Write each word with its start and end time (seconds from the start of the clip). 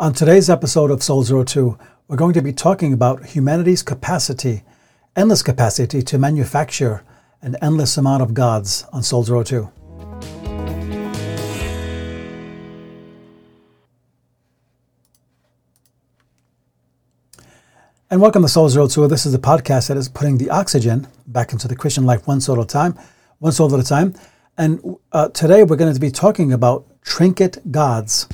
On 0.00 0.12
today's 0.12 0.48
episode 0.48 0.92
of 0.92 1.02
Soul 1.02 1.24
Zero 1.24 1.42
Two, 1.42 1.76
we're 2.06 2.16
going 2.16 2.34
to 2.34 2.40
be 2.40 2.52
talking 2.52 2.92
about 2.92 3.26
humanity's 3.26 3.82
capacity, 3.82 4.62
endless 5.16 5.42
capacity 5.42 6.02
to 6.02 6.18
manufacture 6.18 7.02
an 7.42 7.56
endless 7.60 7.96
amount 7.96 8.22
of 8.22 8.32
gods 8.32 8.84
on 8.92 9.02
Soul 9.02 9.24
Zero 9.24 9.42
Two. 9.42 9.72
And 18.08 18.20
welcome 18.20 18.42
to 18.42 18.48
Soul 18.48 18.68
Zero 18.68 18.86
Two. 18.86 19.08
This 19.08 19.26
is 19.26 19.34
a 19.34 19.38
podcast 19.40 19.88
that 19.88 19.96
is 19.96 20.08
putting 20.08 20.38
the 20.38 20.48
oxygen 20.50 21.08
back 21.26 21.52
into 21.52 21.66
the 21.66 21.74
Christian 21.74 22.06
life 22.06 22.24
one 22.24 22.40
soul 22.40 22.60
at 22.60 22.62
a 22.62 22.68
time, 22.68 22.96
one 23.40 23.50
soul 23.50 23.74
at 23.74 23.80
a 23.80 23.82
time. 23.82 24.14
And 24.56 24.96
uh, 25.10 25.30
today 25.30 25.64
we're 25.64 25.74
going 25.74 25.92
to 25.92 25.98
be 25.98 26.12
talking 26.12 26.52
about 26.52 26.86
trinket 27.02 27.72
gods. 27.72 28.28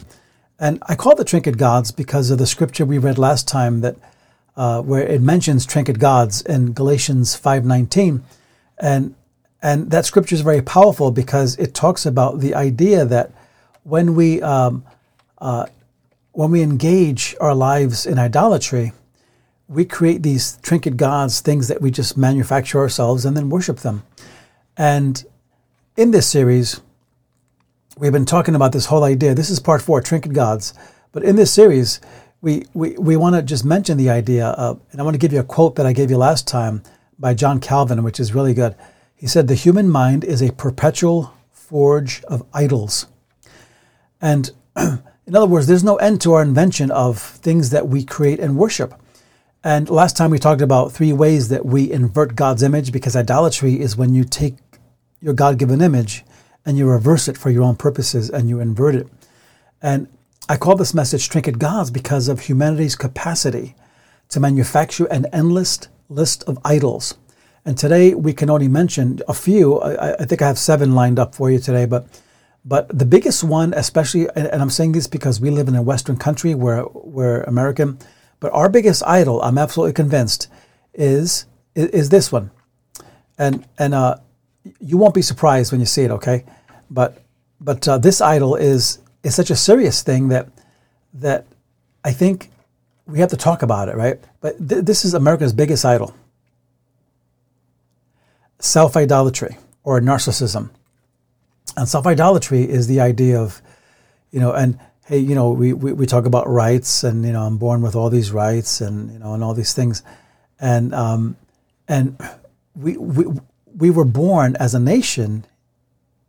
And 0.64 0.82
I 0.86 0.94
call 0.94 1.14
the 1.14 1.26
trinket 1.26 1.58
gods 1.58 1.90
because 1.90 2.30
of 2.30 2.38
the 2.38 2.46
scripture 2.46 2.86
we 2.86 2.96
read 2.96 3.18
last 3.18 3.46
time 3.46 3.82
that 3.82 3.96
uh, 4.56 4.80
where 4.80 5.06
it 5.06 5.20
mentions 5.20 5.66
trinket 5.66 5.98
gods 5.98 6.40
in 6.40 6.72
Galatians 6.72 7.38
5:19. 7.38 8.22
And 8.78 9.14
and 9.60 9.90
that 9.90 10.06
scripture 10.06 10.34
is 10.34 10.40
very 10.40 10.62
powerful 10.62 11.10
because 11.10 11.54
it 11.56 11.74
talks 11.74 12.06
about 12.06 12.40
the 12.40 12.54
idea 12.54 13.04
that 13.04 13.30
when 13.82 14.14
we 14.14 14.40
um, 14.40 14.86
uh, 15.36 15.66
when 16.32 16.50
we 16.50 16.62
engage 16.62 17.36
our 17.42 17.54
lives 17.54 18.06
in 18.06 18.18
idolatry, 18.18 18.94
we 19.68 19.84
create 19.84 20.22
these 20.22 20.56
trinket 20.62 20.96
gods, 20.96 21.42
things 21.42 21.68
that 21.68 21.82
we 21.82 21.90
just 21.90 22.16
manufacture 22.16 22.78
ourselves 22.78 23.26
and 23.26 23.36
then 23.36 23.50
worship 23.50 23.80
them. 23.80 24.02
And 24.78 25.22
in 25.94 26.10
this 26.12 26.26
series, 26.26 26.80
we've 27.98 28.12
been 28.12 28.24
talking 28.24 28.54
about 28.54 28.72
this 28.72 28.86
whole 28.86 29.04
idea. 29.04 29.34
This 29.34 29.50
is 29.50 29.60
part 29.60 29.82
four, 29.82 30.00
Trinket 30.00 30.32
Gods. 30.32 30.74
But 31.12 31.22
in 31.22 31.36
this 31.36 31.52
series, 31.52 32.00
we, 32.40 32.66
we, 32.74 32.92
we 32.96 33.16
want 33.16 33.36
to 33.36 33.42
just 33.42 33.64
mention 33.64 33.96
the 33.96 34.10
idea 34.10 34.48
of, 34.48 34.80
and 34.90 35.00
I 35.00 35.04
want 35.04 35.14
to 35.14 35.18
give 35.18 35.32
you 35.32 35.40
a 35.40 35.44
quote 35.44 35.76
that 35.76 35.86
I 35.86 35.92
gave 35.92 36.10
you 36.10 36.16
last 36.16 36.48
time 36.48 36.82
by 37.18 37.34
John 37.34 37.60
Calvin, 37.60 38.02
which 38.02 38.18
is 38.18 38.34
really 38.34 38.54
good. 38.54 38.74
He 39.14 39.26
said, 39.26 39.46
The 39.46 39.54
human 39.54 39.88
mind 39.88 40.24
is 40.24 40.42
a 40.42 40.52
perpetual 40.52 41.32
forge 41.52 42.22
of 42.24 42.44
idols. 42.52 43.06
And 44.20 44.50
in 44.76 45.36
other 45.36 45.46
words, 45.46 45.66
there's 45.66 45.84
no 45.84 45.96
end 45.96 46.20
to 46.22 46.32
our 46.32 46.42
invention 46.42 46.90
of 46.90 47.20
things 47.20 47.70
that 47.70 47.88
we 47.88 48.04
create 48.04 48.40
and 48.40 48.56
worship. 48.56 48.94
And 49.62 49.88
last 49.88 50.16
time 50.16 50.30
we 50.30 50.38
talked 50.38 50.60
about 50.60 50.92
three 50.92 51.12
ways 51.12 51.48
that 51.48 51.64
we 51.64 51.90
invert 51.90 52.36
God's 52.36 52.62
image 52.62 52.92
because 52.92 53.16
idolatry 53.16 53.80
is 53.80 53.96
when 53.96 54.12
you 54.12 54.24
take 54.24 54.56
your 55.20 55.32
God 55.32 55.58
given 55.58 55.80
image 55.80 56.24
and 56.66 56.78
you 56.78 56.88
reverse 56.88 57.28
it 57.28 57.36
for 57.36 57.50
your 57.50 57.62
own 57.62 57.76
purposes 57.76 58.30
and 58.30 58.48
you 58.48 58.60
invert 58.60 58.94
it. 58.94 59.08
And 59.82 60.08
I 60.48 60.56
call 60.56 60.76
this 60.76 60.94
message 60.94 61.28
Trinket 61.28 61.58
Gods 61.58 61.90
because 61.90 62.28
of 62.28 62.40
humanity's 62.40 62.96
capacity 62.96 63.74
to 64.30 64.40
manufacture 64.40 65.06
an 65.06 65.26
endless 65.32 65.80
list 66.08 66.44
of 66.44 66.58
idols. 66.64 67.14
And 67.64 67.78
today 67.78 68.14
we 68.14 68.32
can 68.32 68.50
only 68.50 68.68
mention 68.68 69.20
a 69.26 69.34
few. 69.34 69.78
I, 69.78 70.14
I 70.14 70.24
think 70.24 70.42
I 70.42 70.46
have 70.46 70.58
seven 70.58 70.94
lined 70.94 71.18
up 71.18 71.34
for 71.34 71.50
you 71.50 71.58
today, 71.58 71.86
but 71.86 72.06
but 72.66 72.88
the 72.98 73.04
biggest 73.04 73.44
one, 73.44 73.74
especially, 73.74 74.26
and, 74.34 74.46
and 74.46 74.62
I'm 74.62 74.70
saying 74.70 74.92
this 74.92 75.06
because 75.06 75.38
we 75.38 75.50
live 75.50 75.68
in 75.68 75.74
a 75.74 75.82
Western 75.82 76.16
country 76.16 76.54
where 76.54 76.86
we're 76.94 77.42
American, 77.42 77.98
but 78.40 78.52
our 78.54 78.70
biggest 78.70 79.02
idol, 79.06 79.42
I'm 79.42 79.58
absolutely 79.58 79.92
convinced, 79.92 80.48
is 80.94 81.46
is, 81.74 81.88
is 81.88 82.08
this 82.08 82.32
one. 82.32 82.50
And 83.36 83.66
and 83.78 83.92
uh, 83.94 84.16
you 84.80 84.96
won't 84.96 85.14
be 85.14 85.22
surprised 85.22 85.72
when 85.72 85.80
you 85.80 85.86
see 85.86 86.02
it, 86.02 86.10
okay? 86.10 86.44
But 86.90 87.22
but 87.60 87.86
uh, 87.88 87.98
this 87.98 88.20
idol 88.20 88.56
is 88.56 88.98
is 89.22 89.34
such 89.34 89.50
a 89.50 89.56
serious 89.56 90.02
thing 90.02 90.28
that 90.28 90.48
that 91.14 91.46
I 92.04 92.12
think 92.12 92.50
we 93.06 93.18
have 93.18 93.30
to 93.30 93.36
talk 93.36 93.62
about 93.62 93.88
it, 93.88 93.96
right? 93.96 94.18
But 94.40 94.68
th- 94.68 94.84
this 94.84 95.04
is 95.04 95.14
America's 95.14 95.52
biggest 95.52 95.84
idol: 95.84 96.14
self 98.58 98.96
idolatry 98.96 99.56
or 99.82 100.00
narcissism. 100.00 100.70
And 101.76 101.88
self 101.88 102.06
idolatry 102.06 102.68
is 102.68 102.86
the 102.86 103.00
idea 103.00 103.40
of, 103.40 103.60
you 104.30 104.40
know, 104.40 104.52
and 104.52 104.78
hey, 105.06 105.18
you 105.18 105.34
know, 105.34 105.50
we, 105.50 105.72
we, 105.72 105.92
we 105.92 106.06
talk 106.06 106.24
about 106.24 106.48
rights, 106.48 107.04
and 107.04 107.24
you 107.24 107.32
know, 107.32 107.42
I'm 107.42 107.58
born 107.58 107.82
with 107.82 107.94
all 107.94 108.10
these 108.10 108.32
rights, 108.32 108.80
and 108.80 109.12
you 109.12 109.18
know, 109.18 109.34
and 109.34 109.44
all 109.44 109.54
these 109.54 109.72
things, 109.74 110.02
and 110.58 110.94
um, 110.94 111.36
and 111.88 112.16
we 112.74 112.96
we 112.96 113.26
we 113.76 113.90
were 113.90 114.04
born 114.04 114.56
as 114.56 114.74
a 114.74 114.80
nation 114.80 115.44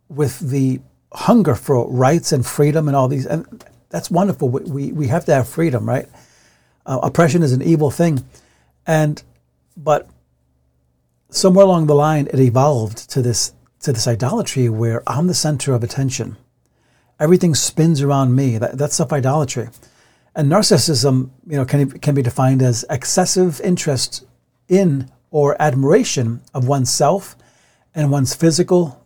with 0.08 0.38
the 0.40 0.80
hunger 1.12 1.54
for 1.54 1.88
rights 1.90 2.32
and 2.32 2.44
freedom 2.44 2.88
and 2.88 2.96
all 2.96 3.08
these, 3.08 3.26
and 3.26 3.64
that's 3.90 4.10
wonderful. 4.10 4.48
We, 4.48 4.62
we, 4.62 4.92
we 4.92 5.06
have 5.08 5.24
to 5.26 5.34
have 5.34 5.48
freedom, 5.48 5.88
right? 5.88 6.06
Uh, 6.84 7.00
oppression 7.02 7.42
is 7.42 7.52
an 7.52 7.62
evil 7.62 7.90
thing. 7.90 8.24
And, 8.86 9.22
but 9.76 10.08
somewhere 11.30 11.64
along 11.64 11.86
the 11.86 11.94
line, 11.94 12.28
it 12.32 12.38
evolved 12.38 13.10
to 13.10 13.22
this, 13.22 13.52
to 13.80 13.92
this 13.92 14.06
idolatry 14.06 14.68
where 14.68 15.02
I'm 15.06 15.26
the 15.26 15.34
center 15.34 15.74
of 15.74 15.82
attention. 15.82 16.36
Everything 17.18 17.54
spins 17.54 18.02
around 18.02 18.36
me. 18.36 18.58
That, 18.58 18.78
that's 18.78 18.94
self 18.94 19.12
idolatry. 19.12 19.68
And 20.34 20.52
narcissism, 20.52 21.30
you 21.46 21.56
know, 21.56 21.64
can, 21.64 21.90
can 21.98 22.14
be 22.14 22.22
defined 22.22 22.62
as 22.62 22.84
excessive 22.90 23.60
interest 23.62 24.24
in 24.68 25.10
or 25.30 25.60
admiration 25.60 26.40
of 26.54 26.66
oneself 26.66 27.36
and 27.94 28.10
one's 28.10 28.34
physical 28.34 29.04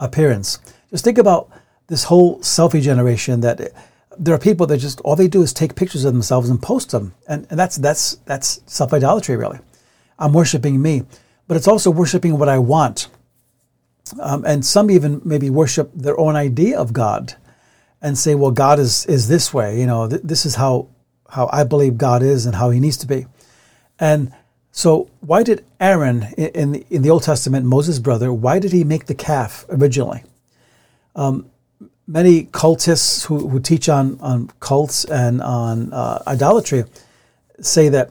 appearance. 0.00 0.58
Just 0.90 1.04
think 1.04 1.18
about 1.18 1.50
this 1.86 2.04
whole 2.04 2.38
selfie 2.40 2.82
generation 2.82 3.40
that 3.40 3.72
there 4.18 4.34
are 4.34 4.38
people 4.38 4.66
that 4.66 4.78
just 4.78 5.00
all 5.00 5.16
they 5.16 5.28
do 5.28 5.42
is 5.42 5.52
take 5.52 5.74
pictures 5.74 6.04
of 6.04 6.12
themselves 6.12 6.48
and 6.50 6.60
post 6.62 6.90
them. 6.90 7.14
And, 7.28 7.46
and 7.50 7.58
that's 7.58 7.76
that's 7.76 8.16
that's 8.26 8.60
self 8.66 8.92
idolatry 8.92 9.36
really. 9.36 9.58
I'm 10.18 10.32
worshiping 10.32 10.80
me. 10.80 11.02
But 11.46 11.56
it's 11.56 11.68
also 11.68 11.90
worshiping 11.90 12.38
what 12.38 12.48
I 12.48 12.58
want. 12.58 13.08
Um, 14.20 14.44
and 14.44 14.64
some 14.64 14.90
even 14.90 15.20
maybe 15.24 15.50
worship 15.50 15.90
their 15.94 16.18
own 16.18 16.36
idea 16.36 16.78
of 16.78 16.92
God 16.92 17.34
and 18.00 18.18
say, 18.18 18.34
well, 18.34 18.50
God 18.50 18.78
is 18.78 19.06
is 19.06 19.28
this 19.28 19.52
way, 19.52 19.80
you 19.80 19.86
know, 19.86 20.08
th- 20.08 20.22
this 20.22 20.46
is 20.46 20.54
how 20.56 20.88
how 21.30 21.48
I 21.52 21.64
believe 21.64 21.98
God 21.98 22.22
is 22.22 22.46
and 22.46 22.54
how 22.54 22.70
he 22.70 22.80
needs 22.80 22.96
to 22.98 23.06
be. 23.06 23.26
And 23.98 24.32
so, 24.76 25.08
why 25.20 25.44
did 25.44 25.64
Aaron 25.78 26.34
in 26.36 26.72
the, 26.72 26.84
in 26.90 27.02
the 27.02 27.08
Old 27.08 27.22
Testament, 27.22 27.64
Moses' 27.64 28.00
brother, 28.00 28.32
why 28.32 28.58
did 28.58 28.72
he 28.72 28.82
make 28.82 29.06
the 29.06 29.14
calf 29.14 29.64
originally? 29.68 30.24
Um, 31.14 31.48
many 32.08 32.46
cultists 32.46 33.24
who, 33.26 33.48
who 33.48 33.60
teach 33.60 33.88
on, 33.88 34.18
on 34.20 34.50
cults 34.58 35.04
and 35.04 35.40
on 35.40 35.92
uh, 35.92 36.24
idolatry 36.26 36.82
say 37.60 37.88
that, 37.90 38.10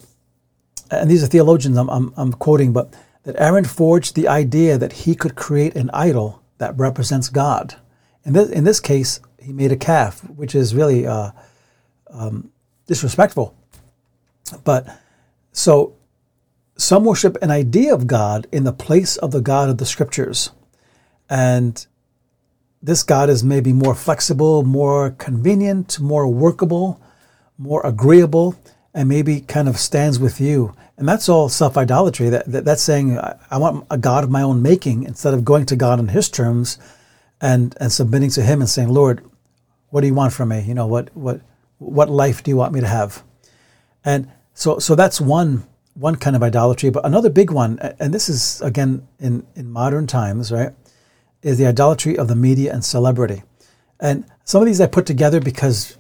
and 0.90 1.12
these 1.12 1.22
are 1.22 1.28
theologians 1.28 1.76
I'm, 1.76 1.90
I'm, 1.90 2.14
I'm 2.16 2.32
quoting, 2.32 2.72
but 2.72 2.94
that 3.24 3.36
Aaron 3.38 3.66
forged 3.66 4.16
the 4.16 4.30
idea 4.30 4.78
that 4.78 4.94
he 4.94 5.16
could 5.16 5.36
create 5.36 5.76
an 5.76 5.90
idol 5.94 6.42
that 6.60 6.78
represents 6.78 7.28
God. 7.28 7.76
In 8.24 8.32
this, 8.32 8.50
in 8.50 8.64
this 8.64 8.80
case, 8.80 9.20
he 9.38 9.52
made 9.52 9.74
a 9.74 9.78
calf, 9.78 10.22
which 10.30 10.56
is 10.56 10.74
really 10.74 11.06
uh, 11.06 11.32
um, 12.10 12.52
disrespectful. 12.88 13.54
But 14.64 14.88
so 15.52 15.98
some 16.76 17.04
worship 17.04 17.38
an 17.42 17.52
idea 17.52 17.94
of 17.94 18.08
God 18.08 18.48
in 18.52 18.64
the 18.64 18.74
place 18.74 19.18
of 19.18 19.32
the 19.32 19.42
God 19.42 19.70
of 19.70 19.78
the 19.78 19.86
scriptures. 19.86 20.52
And 21.30 21.86
this 22.82 23.04
God 23.04 23.30
is 23.30 23.44
maybe 23.44 23.74
more 23.74 23.96
flexible, 23.96 24.64
more 24.64 25.12
convenient, 25.12 26.00
more 26.00 26.28
workable, 26.28 27.00
more 27.58 27.86
agreeable, 27.86 28.56
and 28.94 29.08
maybe 29.08 29.42
kind 29.42 29.70
of 29.70 29.78
stands 29.78 30.20
with 30.20 30.42
you. 30.42 30.76
And 30.98 31.08
that's 31.08 31.30
all 31.30 31.50
self 31.50 31.78
idolatry. 31.78 32.30
That, 32.30 32.46
that, 32.52 32.66
that's 32.66 32.82
saying, 32.82 33.18
I, 33.18 33.36
I 33.50 33.58
want 33.58 33.86
a 33.90 33.98
God 33.98 34.24
of 34.24 34.30
my 34.30 34.42
own 34.42 34.62
making 34.62 35.04
instead 35.04 35.34
of 35.34 35.46
going 35.46 35.66
to 35.68 35.76
God 35.76 36.00
on 36.00 36.10
his 36.10 36.30
terms 36.30 36.78
and, 37.42 37.76
and 37.80 37.92
submitting 37.92 38.30
to 38.32 38.44
him 38.44 38.62
and 38.62 38.70
saying, 38.70 38.90
Lord, 38.90 39.24
what 39.90 40.02
do 40.02 40.08
you 40.08 40.14
want 40.14 40.34
from 40.34 40.50
me? 40.50 40.62
You 40.62 40.74
know, 40.74 40.88
what, 40.88 41.16
what, 41.16 41.42
what 41.78 42.10
life 42.10 42.44
do 42.44 42.52
you 42.52 42.58
want 42.58 42.74
me 42.74 42.82
to 42.82 42.88
have? 42.88 43.24
And 44.04 44.30
so, 44.54 44.80
so 44.80 44.96
that's 44.96 45.22
one 45.22 45.64
one 45.96 46.16
kind 46.16 46.36
of 46.36 46.44
idolatry, 46.44 46.90
but 46.90 47.06
another 47.06 47.30
big 47.30 47.52
one, 47.52 47.80
and 48.00 48.14
this 48.14 48.30
is 48.30 48.62
again 48.62 49.08
in, 49.20 49.46
in 49.56 49.72
modern 49.72 50.08
times, 50.08 50.52
right, 50.52 50.72
is 51.42 51.58
the 51.58 51.68
idolatry 51.68 52.18
of 52.18 52.28
the 52.28 52.36
media 52.36 52.74
and 52.74 52.84
celebrity. 52.84 53.44
And 54.00 54.26
some 54.44 54.62
of 54.62 54.66
these 54.66 54.82
I 54.82 54.88
put 54.88 55.06
together 55.06 55.40
because 55.40 55.98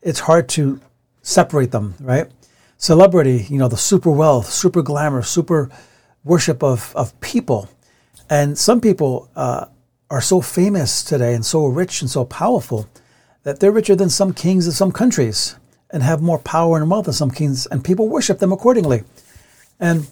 it's 0.00 0.20
hard 0.20 0.48
to 0.50 0.80
separate 1.22 1.70
them, 1.70 1.94
right? 2.00 2.30
Celebrity, 2.78 3.46
you 3.48 3.58
know, 3.58 3.68
the 3.68 3.76
super 3.76 4.10
wealth, 4.10 4.50
super 4.50 4.82
glamour, 4.82 5.22
super 5.22 5.70
worship 6.24 6.62
of, 6.62 6.92
of 6.96 7.18
people. 7.20 7.68
And 8.30 8.58
some 8.58 8.80
people 8.80 9.28
uh, 9.36 9.66
are 10.10 10.20
so 10.20 10.40
famous 10.40 11.02
today 11.02 11.34
and 11.34 11.44
so 11.44 11.66
rich 11.66 12.00
and 12.00 12.10
so 12.10 12.24
powerful 12.24 12.88
that 13.42 13.60
they're 13.60 13.72
richer 13.72 13.94
than 13.94 14.08
some 14.08 14.32
kings 14.32 14.66
of 14.66 14.74
some 14.74 14.90
countries 14.90 15.56
and 15.92 16.02
have 16.02 16.22
more 16.22 16.38
power 16.38 16.78
and 16.78 16.90
wealth 16.90 17.04
than 17.04 17.14
some 17.14 17.30
kings, 17.30 17.66
and 17.66 17.84
people 17.84 18.08
worship 18.08 18.38
them 18.38 18.52
accordingly. 18.52 19.04
And 19.78 20.06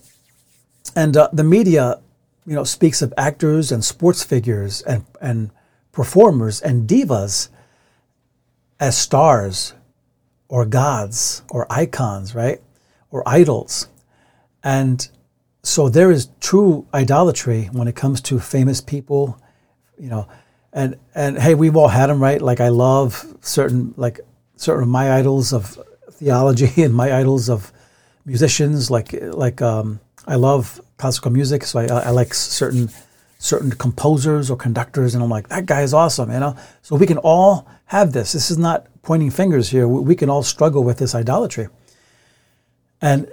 and 0.95 1.17
uh, 1.17 1.29
the 1.33 1.45
media, 1.45 2.01
you 2.47 2.55
know, 2.55 2.65
speaks 2.65 3.03
of 3.03 3.15
actors 3.17 3.73
and 3.73 3.85
sports 3.85 4.23
figures 4.23 4.83
and 4.83 5.05
and 5.21 5.51
performers 5.93 6.61
and 6.61 6.89
divas 6.89 7.49
as 8.79 8.97
stars 8.97 9.75
or 10.49 10.65
gods 10.65 11.43
or 11.51 11.67
icons, 11.71 12.35
right? 12.35 12.61
Or 13.11 13.23
idols. 13.27 13.89
And 14.63 15.09
so 15.63 15.89
there 15.89 16.11
is 16.11 16.29
true 16.41 16.87
idolatry 16.93 17.69
when 17.73 17.89
it 17.89 17.97
comes 17.97 18.21
to 18.23 18.39
famous 18.39 18.81
people, 18.81 19.41
you 19.99 20.09
know, 20.09 20.27
and 20.73 20.97
and 21.15 21.39
hey, 21.39 21.55
we've 21.55 21.77
all 21.77 21.89
had 21.89 22.09
them, 22.09 22.23
right? 22.23 22.41
Like 22.41 22.61
I 22.61 22.69
love 22.69 23.25
certain 23.41 23.95
like 23.97 24.21
certain 24.61 24.83
of 24.83 24.89
my 24.89 25.13
idols 25.13 25.53
of 25.55 25.79
theology 26.13 26.71
and 26.83 26.95
my 26.95 27.13
idols 27.13 27.49
of 27.49 27.73
musicians. 28.25 28.91
Like 28.91 29.13
like 29.23 29.63
um, 29.63 30.01
I 30.27 30.37
love 30.37 30.81
classical 30.99 31.31
music, 31.31 31.65
so 31.65 31.81
I, 31.81 31.87
I 31.87 32.11
like 32.11 32.35
certain 32.35 32.91
certain 33.39 33.71
composers 33.71 34.51
or 34.51 34.57
conductors, 34.57 35.15
and 35.15 35.25
I'm 35.25 35.31
like 35.31 35.49
that 35.49 35.67
guy 35.67 35.81
is 35.83 35.95
awesome, 35.95 36.31
you 36.31 36.41
know. 36.41 36.57
So 36.83 36.97
we 36.97 37.07
can 37.07 37.19
all 37.19 37.67
have 37.87 38.13
this. 38.13 38.33
This 38.33 38.51
is 38.51 38.59
not 38.59 38.87
pointing 39.03 39.31
fingers 39.31 39.71
here. 39.71 39.89
We 39.89 40.15
can 40.15 40.29
all 40.29 40.43
struggle 40.43 40.85
with 40.85 40.99
this 40.99 41.15
idolatry, 41.15 41.69
and 43.01 43.33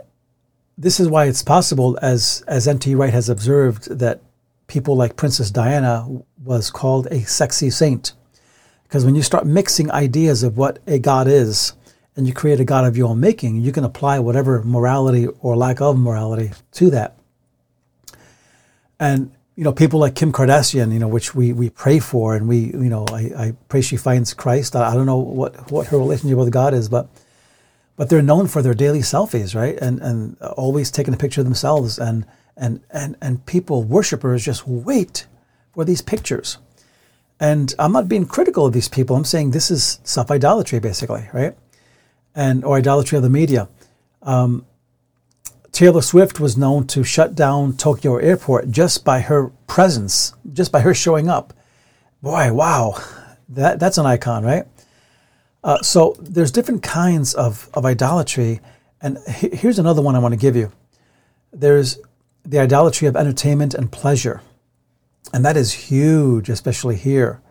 this 0.78 1.00
is 1.00 1.10
why 1.10 1.26
it's 1.26 1.44
possible, 1.44 2.00
as 2.02 2.44
as 2.48 2.68
N.T. 2.68 2.96
Wright 2.96 3.14
has 3.14 3.28
observed, 3.28 4.00
that 4.00 4.22
people 4.68 4.96
like 4.96 5.18
Princess 5.18 5.52
Diana 5.52 6.08
was 6.44 6.72
called 6.72 7.08
a 7.08 7.22
sexy 7.26 7.70
saint. 7.70 8.14
Because 8.88 9.04
when 9.06 9.16
you 9.16 9.22
start 9.22 9.46
mixing 9.46 9.92
ideas 9.92 10.44
of 10.44 10.58
what 10.58 10.80
a 10.88 11.00
God 11.00 11.28
is, 11.28 11.74
and 12.16 12.26
you 12.26 12.34
create 12.34 12.60
a 12.60 12.66
God 12.66 12.84
of 12.86 12.98
your 12.98 13.10
own 13.10 13.20
making, 13.20 13.62
you 13.62 13.72
can 13.72 13.84
apply 13.84 14.18
whatever 14.20 14.64
morality 14.64 15.28
or 15.42 15.56
lack 15.56 15.80
of 15.80 15.98
morality 15.98 16.52
to 16.72 16.90
that. 16.90 17.16
And 19.00 19.32
you 19.56 19.64
know, 19.64 19.72
people 19.72 20.00
like 20.00 20.14
Kim 20.14 20.32
Kardashian, 20.32 20.94
you 20.94 21.00
know, 21.00 21.08
which 21.08 21.34
we, 21.34 21.52
we 21.52 21.72
pray 21.72 21.98
for, 21.98 22.36
and 22.36 22.48
we, 22.48 22.58
you 22.58 22.90
know, 22.90 23.06
I, 23.10 23.22
I 23.36 23.54
pray 23.70 23.82
she 23.82 23.98
finds 23.98 24.36
Christ. 24.36 24.76
I, 24.76 24.92
I 24.92 24.94
don't 24.94 25.08
know 25.08 25.18
what, 25.18 25.72
what 25.72 25.88
her 25.88 25.98
relationship 25.98 26.38
with 26.38 26.52
God 26.52 26.74
is, 26.74 26.90
but 26.90 27.10
but 27.96 28.10
they're 28.10 28.22
known 28.22 28.46
for 28.46 28.62
their 28.62 28.76
daily 28.76 29.00
selfies, 29.00 29.56
right? 29.56 29.78
And 29.80 30.00
and 30.00 30.40
always 30.42 30.92
taking 30.92 31.14
a 31.14 31.18
picture 31.18 31.42
of 31.42 31.46
themselves, 31.46 31.98
and 31.98 32.26
and 32.56 32.82
and 32.92 33.16
and 33.20 33.44
people, 33.48 33.84
worshippers, 33.84 34.46
just 34.46 34.68
wait 34.68 35.26
for 35.74 35.84
these 35.84 36.04
pictures. 36.04 36.60
And 37.40 37.74
I'm 37.78 37.92
not 37.92 38.08
being 38.08 38.26
critical 38.26 38.66
of 38.66 38.74
these 38.74 38.90
people. 38.90 39.16
I'm 39.16 39.26
saying 39.26 39.52
this 39.52 39.70
is 39.70 40.00
self 40.04 40.32
idolatry, 40.32 40.80
basically, 40.80 41.28
right? 41.34 41.56
And 42.34 42.64
or 42.66 42.78
idolatry 42.78 43.18
of 43.18 43.24
the 43.24 43.30
media. 43.30 43.70
Um, 44.24 44.66
Taylor 45.72 46.02
Swift 46.02 46.40
was 46.40 46.58
known 46.58 46.88
to 46.88 47.04
shut 47.04 47.36
down 47.36 47.78
Tokyo 47.78 48.18
Airport 48.18 48.72
just 48.72 49.06
by 49.06 49.20
her 49.20 49.50
presence, 49.68 50.34
just 50.52 50.72
by 50.72 50.80
her 50.80 50.94
showing 50.94 51.30
up. 51.30 51.54
Boy, 52.24 52.52
wow, 52.52 53.00
that 53.50 53.80
that's 53.80 54.00
an 54.00 54.08
icon, 54.08 54.44
right? 54.44 54.66
Uh, 55.64 55.82
so 55.82 56.16
there's 56.20 56.52
different 56.52 56.82
kinds 56.82 57.34
of, 57.34 57.70
of 57.74 57.86
idolatry. 57.86 58.60
And 59.02 59.18
he, 59.30 59.50
here's 59.50 59.80
another 59.80 60.02
one 60.02 60.16
I 60.16 60.20
want 60.20 60.34
to 60.34 60.40
give 60.40 60.56
you. 60.56 60.72
There's 61.52 62.00
the 62.44 62.60
idolatry 62.60 63.08
of 63.08 63.16
entertainment 63.16 63.74
and 63.74 63.92
pleasure. 63.92 64.42
And 65.34 65.44
that 65.46 65.58
is 65.58 65.74
huge, 65.74 66.50
especially 66.50 66.96
here. 66.96 67.42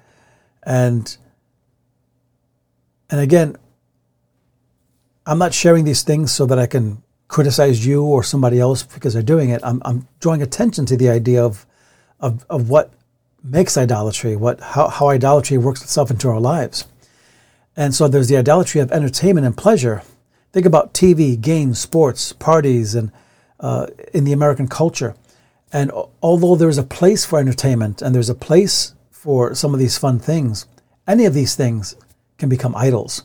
And 0.63 1.17
and 3.09 3.21
again, 3.21 3.57
I'm 5.27 5.39
not 5.39 5.55
sharing 5.55 5.85
these 5.85 6.03
things 6.03 6.33
so 6.33 6.47
that 6.47 6.59
I 6.59 6.67
can 6.67 7.03
criticize 7.29 7.85
you 7.85 8.05
or 8.05 8.23
somebody 8.23 8.61
else 8.61 8.83
because 8.83 9.15
they're 9.15 9.23
doing 9.23 9.51
it. 9.51 9.61
I'm, 9.65 9.83
I'm 9.85 10.09
drawing 10.21 10.43
attention 10.43 10.87
to 10.87 10.97
the 10.97 11.09
idea 11.09 11.45
of, 11.45 11.67
of, 12.21 12.47
of 12.49 12.69
what 12.69 12.93
makes 13.43 13.77
idolatry, 13.77 14.37
what 14.37 14.61
how, 14.61 14.89
how 14.89 15.09
idolatry 15.09 15.59
works 15.59 15.83
itself 15.83 16.11
into 16.11 16.29
our 16.29 16.41
lives. 16.41 16.87
And 17.77 17.95
so 17.95 18.09
there's 18.09 18.29
the 18.29 18.37
idolatry 18.37 18.81
of 18.81 18.91
entertainment 18.91 19.47
and 19.47 19.57
pleasure. 19.57 20.03
Think 20.53 20.67
about 20.67 20.95
TV, 20.95 21.39
games, 21.41 21.79
sports, 21.79 22.33
parties, 22.33 22.95
and 22.95 23.13
uh, 23.61 23.89
in 24.15 24.25
the 24.25 24.33
American 24.33 24.69
culture. 24.69 25.15
And 25.77 25.93
although 26.23 26.57
there's 26.57 26.79
a 26.79 26.83
place 26.83 27.27
for 27.27 27.39
entertainment 27.39 28.01
and 28.01 28.15
there's 28.15 28.31
a 28.31 28.35
place 28.35 28.95
for 29.11 29.55
some 29.55 29.75
of 29.75 29.79
these 29.79 29.99
fun 29.99 30.19
things, 30.19 30.65
any 31.07 31.27
of 31.27 31.35
these 31.35 31.55
things 31.55 31.97
can 32.39 32.49
become 32.49 32.75
idols. 32.75 33.25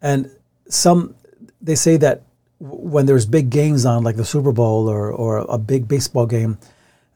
And 0.00 0.30
some, 0.68 1.16
they 1.60 1.74
say 1.74 1.96
that 1.96 2.22
when 2.60 3.06
there's 3.06 3.26
big 3.26 3.50
games 3.50 3.84
on, 3.84 4.04
like 4.04 4.14
the 4.14 4.24
Super 4.24 4.52
Bowl 4.52 4.88
or, 4.88 5.10
or 5.10 5.38
a 5.48 5.58
big 5.58 5.88
baseball 5.88 6.26
game, 6.26 6.58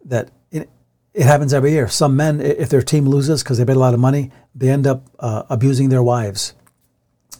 that 0.06 0.32
it, 0.50 0.68
it 1.14 1.22
happens 1.22 1.54
every 1.54 1.70
year. 1.70 1.86
Some 1.86 2.16
men, 2.16 2.40
if 2.40 2.68
their 2.68 2.82
team 2.82 3.06
loses 3.06 3.44
because 3.44 3.58
they 3.58 3.64
bet 3.64 3.76
a 3.76 3.78
lot 3.78 3.94
of 3.94 4.00
money, 4.00 4.32
they 4.56 4.70
end 4.70 4.88
up 4.88 5.08
uh, 5.20 5.44
abusing 5.50 5.88
their 5.88 6.02
wives. 6.02 6.54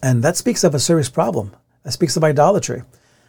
And 0.01 0.23
that 0.23 0.37
speaks 0.37 0.63
of 0.63 0.73
a 0.73 0.79
serious 0.79 1.09
problem. 1.09 1.53
That 1.83 1.91
speaks 1.91 2.15
of 2.15 2.23
idolatry. 2.23 2.83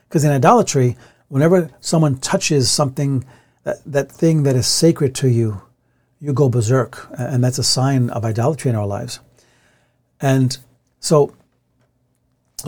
Because 0.09 0.23
in 0.23 0.31
idolatry, 0.31 0.97
whenever 1.27 1.71
someone 1.81 2.19
touches 2.19 2.71
something, 2.71 3.25
that, 3.65 3.79
that 3.85 4.11
thing 4.11 4.45
that 4.45 4.57
is 4.57 4.67
sacred 4.67 5.15
to 5.17 5.29
you, 5.29 5.63
you 6.21 6.33
go 6.33 6.49
berserk. 6.49 7.09
And 7.19 7.43
that's 7.43 7.59
a 7.59 7.65
sign 7.65 8.11
of 8.11 8.25
idolatry 8.25 8.71
in 8.71 8.77
our 8.77 8.87
lives. 8.87 9.21
And 10.21 10.57
so 11.01 11.35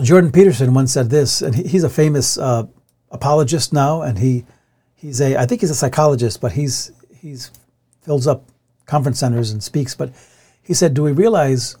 Jordan 0.01 0.31
Peterson 0.31 0.73
once 0.73 0.91
said 0.91 1.09
this, 1.09 1.41
and 1.41 1.55
he's 1.55 1.83
a 1.83 1.89
famous 1.89 2.37
uh, 2.37 2.67
apologist 3.09 3.73
now, 3.73 4.01
and 4.01 4.19
he 4.19 4.45
he's 4.93 5.21
a 5.21 5.37
I 5.37 5.45
think 5.45 5.61
he's 5.61 5.71
a 5.71 5.75
psychologist, 5.75 6.41
but 6.41 6.51
he's 6.51 6.91
he's 7.15 7.51
fills 8.01 8.27
up 8.27 8.45
conference 8.85 9.19
centers 9.19 9.51
and 9.51 9.63
speaks. 9.63 9.95
But 9.95 10.11
he 10.63 10.73
said, 10.73 10.93
Do 10.93 11.03
we 11.03 11.11
realize 11.11 11.75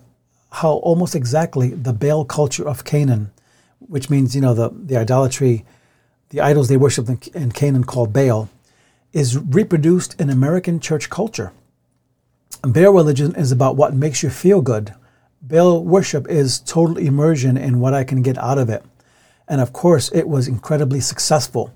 how 0.51 0.73
almost 0.73 1.15
exactly 1.15 1.69
the 1.69 1.93
Baal 1.93 2.25
culture 2.25 2.67
of 2.67 2.83
Canaan, 2.83 3.31
which 3.79 4.09
means, 4.09 4.35
you 4.35 4.41
know, 4.41 4.53
the, 4.53 4.69
the 4.73 4.97
idolatry, 4.97 5.65
the 6.29 6.41
idols 6.41 6.69
they 6.69 6.77
worship 6.77 7.09
in, 7.09 7.19
in 7.33 7.51
Canaan 7.51 7.83
called 7.83 8.13
Baal, 8.13 8.49
is 9.17 9.35
reproduced 9.35 10.13
in 10.21 10.29
American 10.29 10.79
church 10.79 11.09
culture? 11.09 11.51
Baal 12.61 12.93
religion 12.93 13.33
is 13.35 13.51
about 13.51 13.75
what 13.75 13.95
makes 13.95 14.21
you 14.21 14.29
feel 14.29 14.61
good. 14.61 14.93
Baal 15.41 15.83
worship 15.83 16.29
is 16.29 16.59
total 16.59 16.97
immersion 16.97 17.57
in 17.57 17.79
what 17.79 17.95
I 17.95 18.03
can 18.03 18.21
get 18.21 18.37
out 18.37 18.59
of 18.59 18.69
it. 18.69 18.85
And 19.47 19.59
of 19.59 19.73
course, 19.73 20.11
it 20.11 20.27
was 20.27 20.47
incredibly 20.47 20.99
successful. 20.99 21.73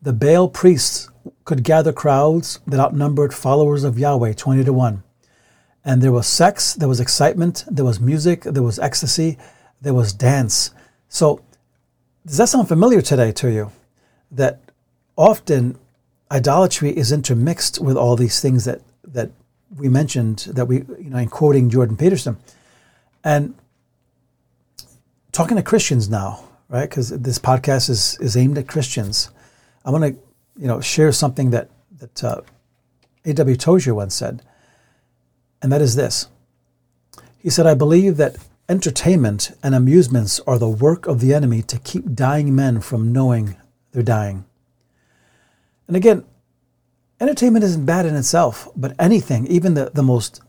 The 0.00 0.12
Baal 0.12 0.48
priests 0.48 1.10
could 1.44 1.64
gather 1.64 1.92
crowds 1.92 2.60
that 2.68 2.78
outnumbered 2.78 3.34
followers 3.34 3.82
of 3.82 3.98
Yahweh 3.98 4.34
20 4.34 4.62
to 4.62 4.72
1. 4.72 5.02
And 5.84 6.02
there 6.02 6.12
was 6.12 6.28
sex, 6.28 6.74
there 6.74 6.88
was 6.88 7.00
excitement, 7.00 7.64
there 7.68 7.84
was 7.84 7.98
music, 7.98 8.42
there 8.42 8.62
was 8.62 8.78
ecstasy, 8.78 9.38
there 9.80 9.94
was 9.94 10.12
dance. 10.12 10.70
So, 11.08 11.40
does 12.24 12.36
that 12.36 12.48
sound 12.48 12.68
familiar 12.68 13.02
today 13.02 13.32
to 13.32 13.50
you? 13.50 13.72
That 14.30 14.60
often 15.16 15.78
idolatry 16.30 16.96
is 16.96 17.12
intermixed 17.12 17.80
with 17.80 17.96
all 17.96 18.16
these 18.16 18.40
things 18.40 18.64
that, 18.64 18.80
that 19.04 19.30
we 19.76 19.88
mentioned, 19.88 20.48
that 20.50 20.66
we, 20.66 20.78
you 20.78 21.10
know, 21.10 21.18
in 21.18 21.28
quoting 21.28 21.70
Jordan 21.70 21.96
Peterson. 21.96 22.36
And 23.24 23.54
talking 25.32 25.56
to 25.56 25.62
Christians 25.62 26.08
now, 26.08 26.44
right? 26.68 26.88
Because 26.88 27.10
this 27.10 27.38
podcast 27.38 27.90
is, 27.90 28.16
is 28.20 28.36
aimed 28.36 28.58
at 28.58 28.68
Christians. 28.68 29.30
I 29.84 29.90
want 29.90 30.04
to 30.04 30.26
you 30.58 30.66
know, 30.66 30.80
share 30.80 31.12
something 31.12 31.50
that 31.50 31.68
that 31.98 32.24
uh, 32.24 32.40
A.W. 33.24 33.56
Tozer 33.56 33.94
once 33.94 34.14
said, 34.14 34.42
and 35.62 35.70
that 35.72 35.82
is 35.82 35.96
this. 35.96 36.28
He 37.38 37.50
said, 37.50 37.66
"I 37.66 37.74
believe 37.74 38.16
that 38.16 38.36
entertainment 38.68 39.56
and 39.62 39.74
amusements 39.74 40.40
are 40.46 40.58
the 40.58 40.68
work 40.68 41.06
of 41.06 41.20
the 41.20 41.34
enemy 41.34 41.62
to 41.62 41.78
keep 41.78 42.14
dying 42.14 42.54
men 42.54 42.80
from 42.80 43.12
knowing 43.12 43.56
they're 43.92 44.02
dying." 44.02 44.45
And 45.86 45.96
again, 45.96 46.24
entertainment 47.20 47.64
isn't 47.64 47.86
bad 47.86 48.06
in 48.06 48.16
itself, 48.16 48.68
but 48.76 48.94
anything, 48.98 49.46
even 49.46 49.74
the, 49.74 49.90
the 49.92 50.02
most 50.02 50.40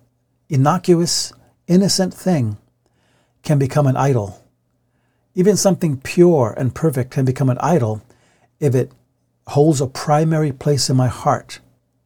innocuous, 0.50 1.34
innocent 1.67 2.13
thing, 2.13 2.58
can 3.44 3.60
become 3.60 3.88
an 3.88 3.96
idol. 3.98 4.44
Even 5.36 5.56
something 5.56 6.01
pure 6.01 6.53
and 6.58 6.74
perfect 6.74 7.12
can 7.12 7.25
become 7.25 7.50
an 7.50 7.58
idol 7.60 8.01
if 8.60 8.74
it 8.74 8.91
holds 9.48 9.79
a 9.79 9.88
primary 9.88 10.51
place 10.51 10.89
in 10.89 10.98
my 10.98 11.08
heart 11.08 11.60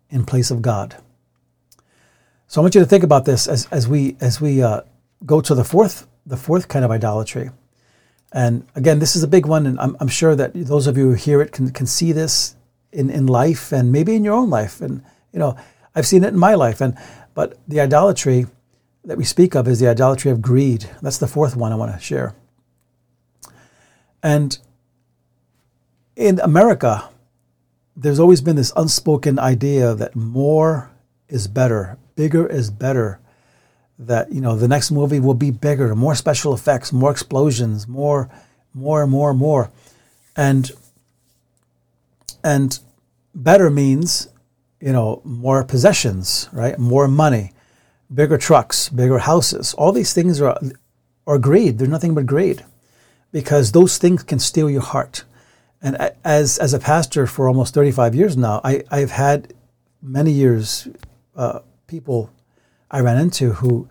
in 0.09 0.25
place 0.25 0.51
of 0.51 0.61
God. 0.61 0.97
So 2.47 2.59
I 2.59 2.63
want 2.63 2.75
you 2.75 2.81
to 2.81 2.88
think 2.88 3.03
about 3.03 3.25
this 3.25 3.47
as, 3.47 3.67
as 3.71 3.88
we 3.88 4.17
as 4.19 4.41
we 4.41 4.61
uh, 4.61 4.81
go 5.25 5.39
to 5.39 5.55
the 5.55 5.63
fourth 5.63 6.05
the 6.25 6.35
fourth 6.38 6.67
kind 6.67 6.83
of 6.83 6.91
idolatry. 6.91 7.50
And 8.33 8.65
again, 8.75 9.00
this 9.00 9.15
is 9.15 9.23
a 9.23 9.27
big 9.27 9.45
one, 9.45 9.65
and 9.65 9.79
I'm, 9.79 9.97
I'm 10.00 10.07
sure 10.07 10.35
that 10.35 10.51
those 10.53 10.88
of 10.88 10.97
you 10.97 11.09
who 11.09 11.13
hear 11.13 11.41
it 11.41 11.51
can, 11.51 11.71
can 11.71 11.85
see 11.85 12.11
this 12.11 12.55
in, 12.91 13.10
in 13.10 13.27
life 13.27 13.71
and 13.71 13.91
maybe 13.91 14.15
in 14.15 14.24
your 14.24 14.33
own 14.33 14.50
life. 14.50 14.81
And 14.81 15.03
you 15.31 15.39
know, 15.39 15.55
I've 15.95 16.07
seen 16.07 16.24
it 16.24 16.33
in 16.33 16.39
my 16.39 16.55
life. 16.55 16.81
And 16.81 16.98
but 17.33 17.57
the 17.67 17.79
idolatry 17.79 18.48
that 19.03 19.17
we 19.17 19.24
speak 19.24 19.55
of 19.55 19.67
is 19.67 19.79
the 19.79 19.88
idolatry 19.88 20.31
of 20.31 20.41
greed. 20.41 20.89
That's 21.01 21.17
the 21.17 21.27
fourth 21.27 21.55
one 21.55 21.71
I 21.71 21.75
want 21.75 21.93
to 21.93 22.00
share. 22.00 22.36
And 24.21 24.57
in 26.15 26.39
America, 26.39 27.10
there's 27.95 28.19
always 28.19 28.41
been 28.41 28.55
this 28.55 28.71
unspoken 28.75 29.39
idea 29.39 29.95
that 29.95 30.15
more 30.15 30.91
is 31.27 31.48
better, 31.48 31.98
bigger 32.15 32.45
is 32.45 32.69
better, 32.69 33.19
that 33.98 34.31
you 34.31 34.41
know 34.41 34.55
the 34.55 34.67
next 34.67 34.91
movie 34.91 35.19
will 35.19 35.33
be 35.33 35.51
bigger, 35.51 35.95
more 35.95 36.15
special 36.15 36.53
effects, 36.53 36.91
more 36.93 37.12
explosions, 37.12 37.88
more, 37.88 38.29
more, 38.74 39.07
more, 39.07 39.33
more, 39.33 39.71
and 40.36 40.71
and 42.43 42.79
better 43.33 43.69
means 43.69 44.29
you 44.79 44.91
know 44.91 45.21
more 45.24 45.63
possessions, 45.63 46.50
right? 46.51 46.77
More 46.77 47.07
money, 47.07 47.53
bigger 48.13 48.38
trucks, 48.38 48.89
bigger 48.89 49.19
houses. 49.19 49.74
All 49.75 49.91
these 49.91 50.13
things 50.13 50.41
are 50.41 50.57
are 51.27 51.38
greed. 51.38 51.77
They're 51.77 51.88
nothing 51.88 52.15
but 52.15 52.25
greed, 52.25 52.63
because 53.31 53.71
those 53.71 53.98
things 53.98 54.24
can 54.24 54.39
steal 54.39 54.69
your 54.69 54.81
heart. 54.81 55.24
And 55.81 56.12
as 56.24 56.57
as 56.57 56.74
a 56.74 56.79
pastor 56.79 57.25
for 57.25 57.48
almost 57.48 57.74
35 57.74 58.15
years 58.15 58.38
now, 58.38 58.62
I, 58.63 58.83
I've 58.91 59.12
had 59.12 59.53
many 60.01 60.31
years 60.31 60.88
uh, 61.36 61.60
people 61.88 62.29
I 62.89 63.00
ran 63.00 63.17
into 63.17 63.53
who 63.53 63.88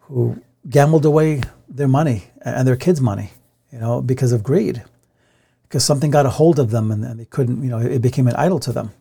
who 0.00 0.42
gambled 0.68 1.04
away 1.04 1.42
their 1.68 1.88
money 1.88 2.24
and 2.42 2.66
their 2.68 2.76
kids' 2.76 3.00
money, 3.00 3.30
you 3.72 3.78
know, 3.78 4.00
because 4.00 4.32
of 4.32 4.42
greed, 4.42 4.82
because 5.74 5.84
something 5.84 6.12
got 6.12 6.24
a 6.24 6.30
hold 6.30 6.60
of 6.60 6.70
them 6.70 6.92
and, 6.92 7.18
they 7.18 7.24
couldn't, 7.24 7.60
you 7.64 7.68
know, 7.68 7.80
it 7.80 8.00
became 8.00 8.28
an 8.28 8.36
idol 8.36 8.60
to 8.60 8.70
them. 8.70 8.92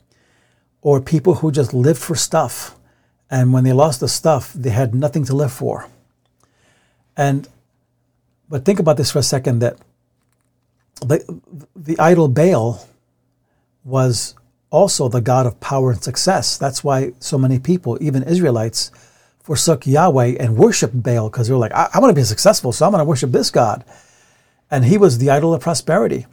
Or 0.81 0.99
people 0.99 1.35
who 1.35 1.51
just 1.51 1.71
lived 1.71 1.99
for 2.01 2.15
stuff, 2.15 2.75
and 3.29 3.53
when 3.53 3.63
they 3.63 3.73
lost 3.73 3.99
the 3.99 4.07
stuff, 4.07 4.51
they 4.53 4.71
had 4.71 4.95
nothing 4.95 5.23
to 5.25 5.35
live 5.35 5.53
for. 5.53 5.87
And 7.15 7.47
but 8.49 8.65
think 8.65 8.79
about 8.79 8.97
this 8.97 9.11
for 9.11 9.19
a 9.19 9.23
second 9.23 9.59
that 9.59 9.77
the, 11.01 11.39
the 11.75 11.99
idol 11.99 12.27
Baal 12.27 12.87
was 13.83 14.33
also 14.71 15.07
the 15.07 15.21
God 15.21 15.45
of 15.45 15.59
power 15.59 15.91
and 15.91 16.03
success. 16.03 16.57
That's 16.57 16.83
why 16.83 17.13
so 17.19 17.37
many 17.37 17.59
people, 17.59 17.99
even 18.01 18.23
Israelites, 18.23 18.89
forsook 19.43 19.85
Yahweh 19.85 20.37
and 20.39 20.57
worshiped 20.57 21.03
Baal 21.03 21.29
because 21.29 21.47
they 21.47 21.53
were 21.53 21.59
like, 21.59 21.73
I, 21.73 21.89
I 21.93 21.99
want 21.99 22.09
to 22.09 22.19
be 22.19 22.25
successful, 22.25 22.71
so 22.71 22.87
I'm 22.87 22.91
going 22.91 22.99
to 22.99 23.05
worship 23.05 23.29
this 23.29 23.51
God. 23.51 23.85
And 24.71 24.85
he 24.85 24.97
was 24.97 25.19
the 25.19 25.29
idol 25.29 25.53
of 25.53 25.61
prosperity. 25.61 26.25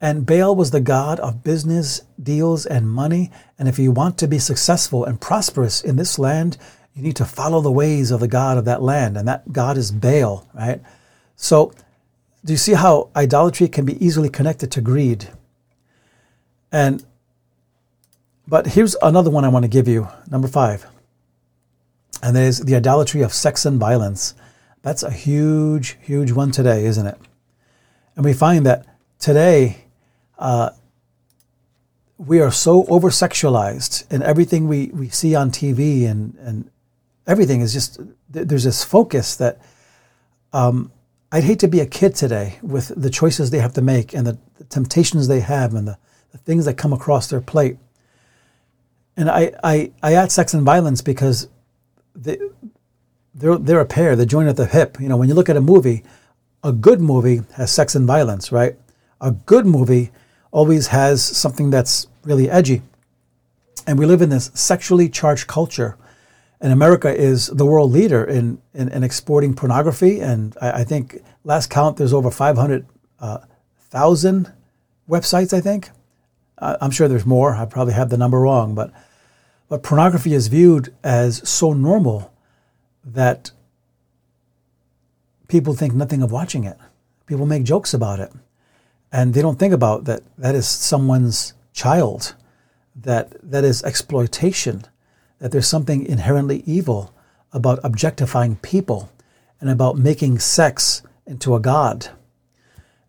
And 0.00 0.24
Baal 0.24 0.54
was 0.54 0.70
the 0.70 0.80
god 0.80 1.18
of 1.20 1.42
business, 1.42 2.02
deals, 2.22 2.66
and 2.66 2.88
money. 2.88 3.30
And 3.58 3.68
if 3.68 3.78
you 3.78 3.90
want 3.90 4.18
to 4.18 4.28
be 4.28 4.38
successful 4.38 5.04
and 5.04 5.20
prosperous 5.20 5.82
in 5.82 5.96
this 5.96 6.18
land, 6.18 6.56
you 6.94 7.02
need 7.02 7.16
to 7.16 7.24
follow 7.24 7.60
the 7.60 7.72
ways 7.72 8.10
of 8.10 8.20
the 8.20 8.28
God 8.28 8.58
of 8.58 8.64
that 8.66 8.82
land. 8.82 9.16
And 9.16 9.26
that 9.26 9.52
God 9.52 9.76
is 9.76 9.90
Baal, 9.90 10.46
right? 10.54 10.80
So, 11.36 11.72
do 12.44 12.52
you 12.52 12.56
see 12.56 12.74
how 12.74 13.10
idolatry 13.16 13.68
can 13.68 13.84
be 13.84 14.04
easily 14.04 14.28
connected 14.28 14.70
to 14.72 14.80
greed? 14.80 15.28
And, 16.70 17.04
but 18.46 18.68
here's 18.68 18.96
another 19.02 19.30
one 19.30 19.44
I 19.44 19.48
want 19.48 19.64
to 19.64 19.68
give 19.68 19.88
you. 19.88 20.08
Number 20.30 20.48
five 20.48 20.86
and 22.22 22.34
there's 22.34 22.60
the 22.60 22.74
idolatry 22.74 23.22
of 23.22 23.32
sex 23.32 23.64
and 23.64 23.78
violence. 23.78 24.34
That's 24.82 25.02
a 25.02 25.10
huge, 25.10 25.96
huge 26.00 26.32
one 26.32 26.50
today, 26.50 26.84
isn't 26.84 27.06
it? 27.06 27.18
And 28.16 28.24
we 28.24 28.32
find 28.32 28.66
that 28.66 28.86
today 29.18 29.84
uh, 30.38 30.70
we 32.18 32.40
are 32.40 32.50
so 32.50 32.84
over 32.86 33.10
sexualized, 33.10 34.04
and 34.10 34.22
everything 34.22 34.66
we, 34.66 34.86
we 34.88 35.08
see 35.08 35.34
on 35.34 35.50
TV 35.50 36.06
and, 36.06 36.36
and 36.40 36.70
everything 37.26 37.60
is 37.60 37.72
just, 37.72 38.00
there's 38.28 38.64
this 38.64 38.82
focus 38.82 39.36
that 39.36 39.60
um, 40.52 40.90
I'd 41.30 41.44
hate 41.44 41.60
to 41.60 41.68
be 41.68 41.80
a 41.80 41.86
kid 41.86 42.14
today 42.14 42.58
with 42.62 42.88
the 42.96 43.10
choices 43.10 43.50
they 43.50 43.60
have 43.60 43.74
to 43.74 43.82
make 43.82 44.14
and 44.14 44.26
the, 44.26 44.38
the 44.56 44.64
temptations 44.64 45.28
they 45.28 45.40
have 45.40 45.74
and 45.74 45.86
the, 45.86 45.98
the 46.32 46.38
things 46.38 46.64
that 46.64 46.74
come 46.74 46.92
across 46.92 47.28
their 47.28 47.40
plate. 47.40 47.76
And 49.16 49.30
I, 49.30 49.52
I, 49.62 49.92
I 50.02 50.14
add 50.14 50.32
sex 50.32 50.54
and 50.54 50.64
violence 50.64 51.02
because 51.02 51.48
they, 52.14 52.38
they're, 53.34 53.58
they're 53.58 53.80
a 53.80 53.86
pair. 53.86 54.16
They 54.16 54.26
join 54.26 54.48
at 54.48 54.56
the 54.56 54.66
hip. 54.66 54.98
You 55.00 55.08
know, 55.08 55.16
when 55.16 55.28
you 55.28 55.34
look 55.34 55.48
at 55.48 55.56
a 55.56 55.60
movie, 55.60 56.02
a 56.64 56.72
good 56.72 57.00
movie 57.00 57.42
has 57.54 57.70
sex 57.70 57.94
and 57.94 58.06
violence, 58.06 58.50
right? 58.50 58.76
A 59.20 59.32
good 59.32 59.66
movie 59.66 60.10
always 60.50 60.88
has 60.88 61.22
something 61.22 61.70
that's 61.70 62.06
really 62.24 62.50
edgy. 62.50 62.82
And 63.86 63.98
we 63.98 64.06
live 64.06 64.22
in 64.22 64.30
this 64.30 64.50
sexually 64.54 65.08
charged 65.08 65.46
culture. 65.46 65.96
And 66.60 66.72
America 66.72 67.14
is 67.14 67.46
the 67.46 67.64
world 67.64 67.92
leader 67.92 68.24
in, 68.24 68.60
in, 68.74 68.88
in 68.88 69.04
exporting 69.04 69.54
pornography. 69.54 70.20
And 70.20 70.56
I, 70.60 70.80
I, 70.80 70.84
think, 70.84 71.22
last 71.44 71.70
count, 71.70 71.96
there's 71.96 72.12
over 72.12 72.30
500,000 72.30 74.46
uh, 74.46 74.50
websites, 75.08 75.52
I 75.52 75.60
think. 75.60 75.90
Uh, 76.58 76.76
I'm 76.80 76.90
sure 76.90 77.08
there's 77.08 77.26
more. 77.26 77.54
I 77.54 77.64
probably 77.64 77.94
have 77.94 78.10
the 78.10 78.18
number 78.18 78.40
wrong. 78.40 78.74
But 78.74 78.92
but 79.68 79.82
pornography 79.82 80.32
is 80.32 80.48
viewed 80.48 80.94
as 81.04 81.46
so 81.48 81.72
normal 81.72 82.32
that 83.04 83.50
people 85.46 85.74
think 85.74 85.94
nothing 85.94 86.22
of 86.22 86.32
watching 86.32 86.64
it. 86.64 86.78
People 87.26 87.46
make 87.46 87.64
jokes 87.64 87.92
about 87.92 88.18
it. 88.18 88.32
And 89.10 89.34
they 89.34 89.42
don't 89.42 89.58
think 89.58 89.72
about 89.72 90.04
that 90.04 90.22
that 90.36 90.54
is 90.54 90.68
someone's 90.68 91.54
child, 91.72 92.34
that 92.96 93.36
that 93.42 93.64
is 93.64 93.82
exploitation, 93.82 94.84
that 95.38 95.52
there's 95.52 95.66
something 95.66 96.04
inherently 96.04 96.62
evil 96.66 97.14
about 97.52 97.80
objectifying 97.82 98.56
people 98.56 99.10
and 99.60 99.70
about 99.70 99.96
making 99.96 100.38
sex 100.38 101.02
into 101.26 101.54
a 101.54 101.60
god. 101.60 102.08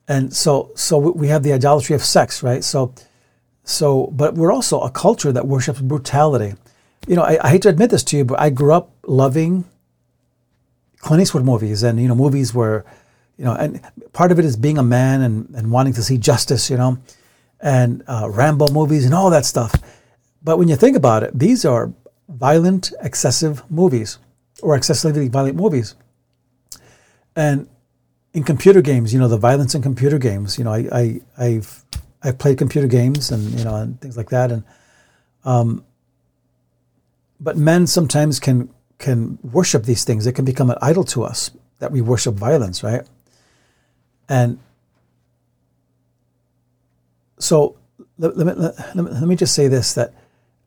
And 0.08 0.34
so 0.34 0.72
so 0.76 0.98
we 0.98 1.28
have 1.28 1.44
the 1.44 1.54
idolatry 1.54 1.96
of 1.96 2.04
sex, 2.04 2.42
right? 2.42 2.64
So 2.64 2.94
so, 3.70 4.08
but 4.08 4.34
we're 4.34 4.52
also 4.52 4.82
a 4.82 4.90
culture 4.90 5.32
that 5.32 5.46
worships 5.46 5.80
brutality. 5.80 6.56
You 7.08 7.16
know, 7.16 7.22
I, 7.22 7.38
I, 7.46 7.50
hate 7.52 7.62
to 7.62 7.70
admit 7.70 7.92
this 7.92 8.04
to 8.06 8.18
you, 8.18 8.26
but 8.26 8.40
I 8.40 8.50
grew 8.50 8.74
up 8.74 8.92
loving 9.06 9.66
Clint 10.98 11.22
Eastwood 11.22 11.46
movies 11.46 11.84
and, 11.84 12.02
you 12.02 12.08
know, 12.08 12.16
movies 12.16 12.52
where, 12.52 12.84
you 13.40 13.46
know, 13.46 13.56
and 13.56 13.80
part 14.12 14.34
of 14.34 14.38
it 14.38 14.44
is 14.44 14.58
being 14.58 14.78
a 14.78 14.84
man 14.84 15.22
and, 15.22 15.50
and 15.56 15.72
wanting 15.72 15.94
to 15.94 16.04
see 16.04 16.18
justice, 16.18 16.70
you 16.70 16.76
know, 16.76 16.98
and 17.62 18.04
uh, 18.06 18.30
Rambo 18.30 18.68
movies 18.74 19.06
and 19.06 19.14
all 19.14 19.30
that 19.30 19.46
stuff. 19.46 19.74
But 20.44 20.58
when 20.60 20.68
you 20.68 20.76
think 20.76 20.98
about 20.98 21.24
it, 21.24 21.32
these 21.40 21.64
are 21.64 21.94
violent, 22.28 22.92
excessive 23.02 23.64
movies 23.72 24.20
or 24.62 24.76
excessively 24.76 25.30
violent 25.30 25.56
movies. 25.56 25.96
And 27.34 27.70
in 28.34 28.44
computer 28.44 28.82
games, 28.82 29.14
you 29.14 29.20
know, 29.20 29.30
the 29.30 29.38
violence 29.38 29.74
in 29.74 29.82
computer 29.82 30.18
games, 30.18 30.58
you 30.58 30.66
know, 30.66 30.74
I, 30.74 30.90
I, 30.92 31.22
I've 31.38 31.86
I've 32.22 32.38
played 32.38 32.58
computer 32.58 32.88
games 32.88 33.32
and 33.32 33.58
you 33.58 33.64
know 33.64 33.76
and 33.76 34.00
things 34.02 34.18
like 34.18 34.30
that, 34.32 34.52
and 34.52 34.64
um, 35.46 35.86
but 37.40 37.56
men 37.56 37.88
sometimes 37.88 38.42
can 38.42 38.70
can 38.98 39.40
worship 39.42 39.84
these 39.84 40.04
things. 40.04 40.28
It 40.28 40.36
can 40.36 40.44
become 40.44 40.70
an 40.70 40.78
idol 40.82 41.06
to 41.06 41.24
us 41.24 41.52
that 41.80 41.94
we 41.94 42.02
worship 42.02 42.36
violence, 42.36 42.84
right? 42.84 43.08
And 44.30 44.60
so 47.40 47.76
let, 48.18 48.38
let, 48.38 48.48
me, 48.48 48.54
let, 48.54 48.96
let 48.96 49.24
me 49.24 49.36
just 49.36 49.54
say 49.54 49.68
this 49.68 49.94
that 49.94 50.14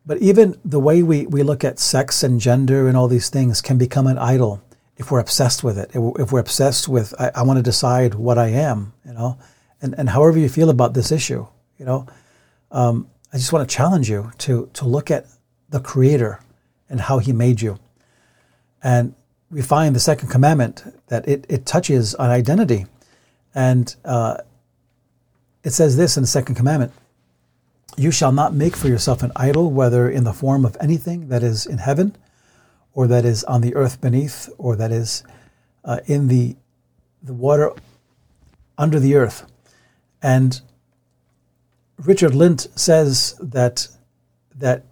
but 0.04 0.18
even 0.18 0.58
the 0.64 0.80
way 0.80 1.02
we, 1.02 1.26
we 1.26 1.42
look 1.42 1.62
at 1.62 1.78
sex 1.78 2.22
and 2.22 2.40
gender 2.40 2.88
and 2.88 2.96
all 2.96 3.06
these 3.06 3.28
things 3.28 3.62
can 3.62 3.78
become 3.78 4.06
an 4.08 4.18
idol 4.18 4.60
if 4.96 5.10
we're 5.10 5.20
obsessed 5.20 5.62
with 5.62 5.78
it. 5.78 5.92
If 5.94 6.32
we're 6.32 6.40
obsessed 6.40 6.88
with, 6.88 7.14
I, 7.20 7.30
I 7.36 7.42
want 7.42 7.58
to 7.58 7.62
decide 7.62 8.14
what 8.14 8.36
I 8.36 8.48
am, 8.48 8.92
you 9.06 9.12
know, 9.12 9.38
and, 9.80 9.94
and 9.96 10.08
however 10.08 10.38
you 10.38 10.48
feel 10.48 10.70
about 10.70 10.94
this 10.94 11.12
issue, 11.12 11.46
you 11.78 11.84
know, 11.84 12.06
um, 12.70 13.08
I 13.32 13.36
just 13.36 13.52
want 13.52 13.68
to 13.68 13.74
challenge 13.74 14.10
you 14.10 14.30
to 14.38 14.68
to 14.74 14.84
look 14.84 15.10
at 15.10 15.26
the 15.70 15.80
Creator 15.80 16.40
and 16.88 17.00
how 17.00 17.18
He 17.18 17.32
made 17.32 17.60
you. 17.60 17.78
And 18.82 19.14
we 19.50 19.62
find 19.62 19.94
the 19.96 20.00
second 20.00 20.28
commandment 20.28 20.82
that 21.08 21.26
it, 21.28 21.46
it 21.48 21.66
touches 21.66 22.14
on 22.14 22.30
identity. 22.30 22.86
And 23.54 23.94
uh, 24.04 24.38
it 25.62 25.70
says 25.70 25.96
this 25.96 26.16
in 26.16 26.22
the 26.22 26.26
second 26.26 26.54
commandment 26.54 26.92
You 27.96 28.10
shall 28.10 28.32
not 28.32 28.54
make 28.54 28.76
for 28.76 28.88
yourself 28.88 29.22
an 29.22 29.32
idol, 29.36 29.70
whether 29.70 30.08
in 30.08 30.24
the 30.24 30.32
form 30.32 30.64
of 30.64 30.76
anything 30.80 31.28
that 31.28 31.42
is 31.42 31.66
in 31.66 31.78
heaven, 31.78 32.16
or 32.94 33.06
that 33.06 33.24
is 33.24 33.44
on 33.44 33.60
the 33.60 33.74
earth 33.74 34.00
beneath, 34.00 34.48
or 34.58 34.76
that 34.76 34.92
is 34.92 35.22
uh, 35.84 36.00
in 36.06 36.28
the, 36.28 36.56
the 37.22 37.34
water 37.34 37.72
under 38.78 38.98
the 38.98 39.14
earth. 39.14 39.46
And 40.22 40.60
Richard 41.98 42.34
Lints 42.34 42.68
says 42.74 43.34
that 43.40 43.88
that 44.56 44.84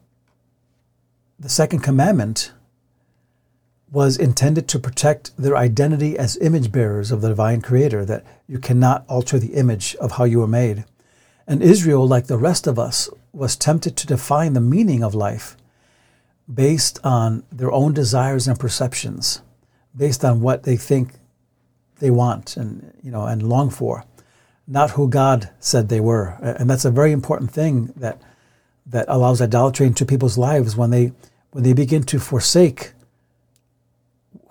the 1.38 1.48
second 1.48 1.80
commandment 1.80 2.52
was 3.92 4.16
intended 4.16 4.68
to 4.68 4.78
protect 4.78 5.36
their 5.36 5.56
identity 5.56 6.16
as 6.16 6.36
image 6.38 6.70
bearers 6.70 7.10
of 7.10 7.20
the 7.20 7.28
divine 7.28 7.60
creator, 7.60 8.04
that 8.04 8.24
you 8.46 8.58
cannot 8.58 9.04
alter 9.08 9.38
the 9.38 9.54
image 9.54 9.96
of 9.96 10.12
how 10.12 10.24
you 10.24 10.38
were 10.38 10.46
made. 10.46 10.84
And 11.46 11.62
Israel, 11.62 12.06
like 12.06 12.26
the 12.26 12.38
rest 12.38 12.66
of 12.66 12.78
us, 12.78 13.08
was 13.32 13.56
tempted 13.56 13.96
to 13.96 14.06
define 14.06 14.52
the 14.52 14.60
meaning 14.60 15.02
of 15.02 15.14
life 15.14 15.56
based 16.52 16.98
on 17.02 17.42
their 17.50 17.72
own 17.72 17.92
desires 17.92 18.46
and 18.46 18.58
perceptions, 18.58 19.42
based 19.96 20.24
on 20.24 20.40
what 20.40 20.62
they 20.62 20.76
think 20.76 21.14
they 21.98 22.10
want 22.10 22.56
and 22.56 22.94
you 23.02 23.10
know 23.10 23.26
and 23.26 23.42
long 23.42 23.68
for 23.68 24.04
not 24.70 24.92
who 24.92 25.08
God 25.08 25.50
said 25.58 25.88
they 25.88 26.00
were. 26.00 26.38
And 26.40 26.70
that's 26.70 26.84
a 26.84 26.92
very 26.92 27.10
important 27.10 27.50
thing 27.50 27.92
that 27.96 28.22
that 28.86 29.04
allows 29.08 29.42
idolatry 29.42 29.86
into 29.86 30.06
people's 30.06 30.38
lives 30.38 30.76
when 30.76 30.90
they 30.90 31.12
when 31.50 31.64
they 31.64 31.72
begin 31.72 32.04
to 32.04 32.20
forsake 32.20 32.92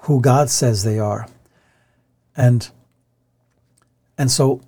who 0.01 0.21
God 0.21 0.49
says 0.49 0.83
they 0.83 0.99
are. 0.99 1.27
And 2.35 2.69
and 4.17 4.29
so 4.29 4.61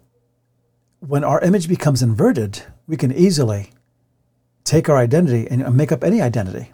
when 0.99 1.23
our 1.23 1.41
image 1.41 1.67
becomes 1.67 2.01
inverted, 2.01 2.63
we 2.87 2.95
can 2.95 3.11
easily 3.11 3.71
take 4.63 4.87
our 4.87 4.97
identity 4.97 5.47
and 5.49 5.75
make 5.75 5.91
up 5.91 6.03
any 6.03 6.21
identity. 6.21 6.71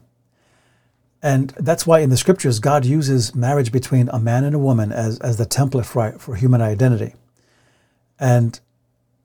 And 1.24 1.50
that's 1.58 1.88
why 1.88 2.00
in 2.00 2.10
the 2.10 2.18
scriptures, 2.18 2.60
God 2.60 2.86
uses 2.86 3.34
marriage 3.34 3.72
between 3.72 4.10
a 4.10 4.20
man 4.20 4.44
and 4.44 4.56
a 4.56 4.60
woman 4.60 4.92
as, 4.92 5.18
as 5.20 5.38
the 5.38 5.46
template 5.46 5.86
for, 5.86 6.12
for 6.20 6.36
human 6.36 6.62
identity. 6.62 7.16
And 8.20 8.60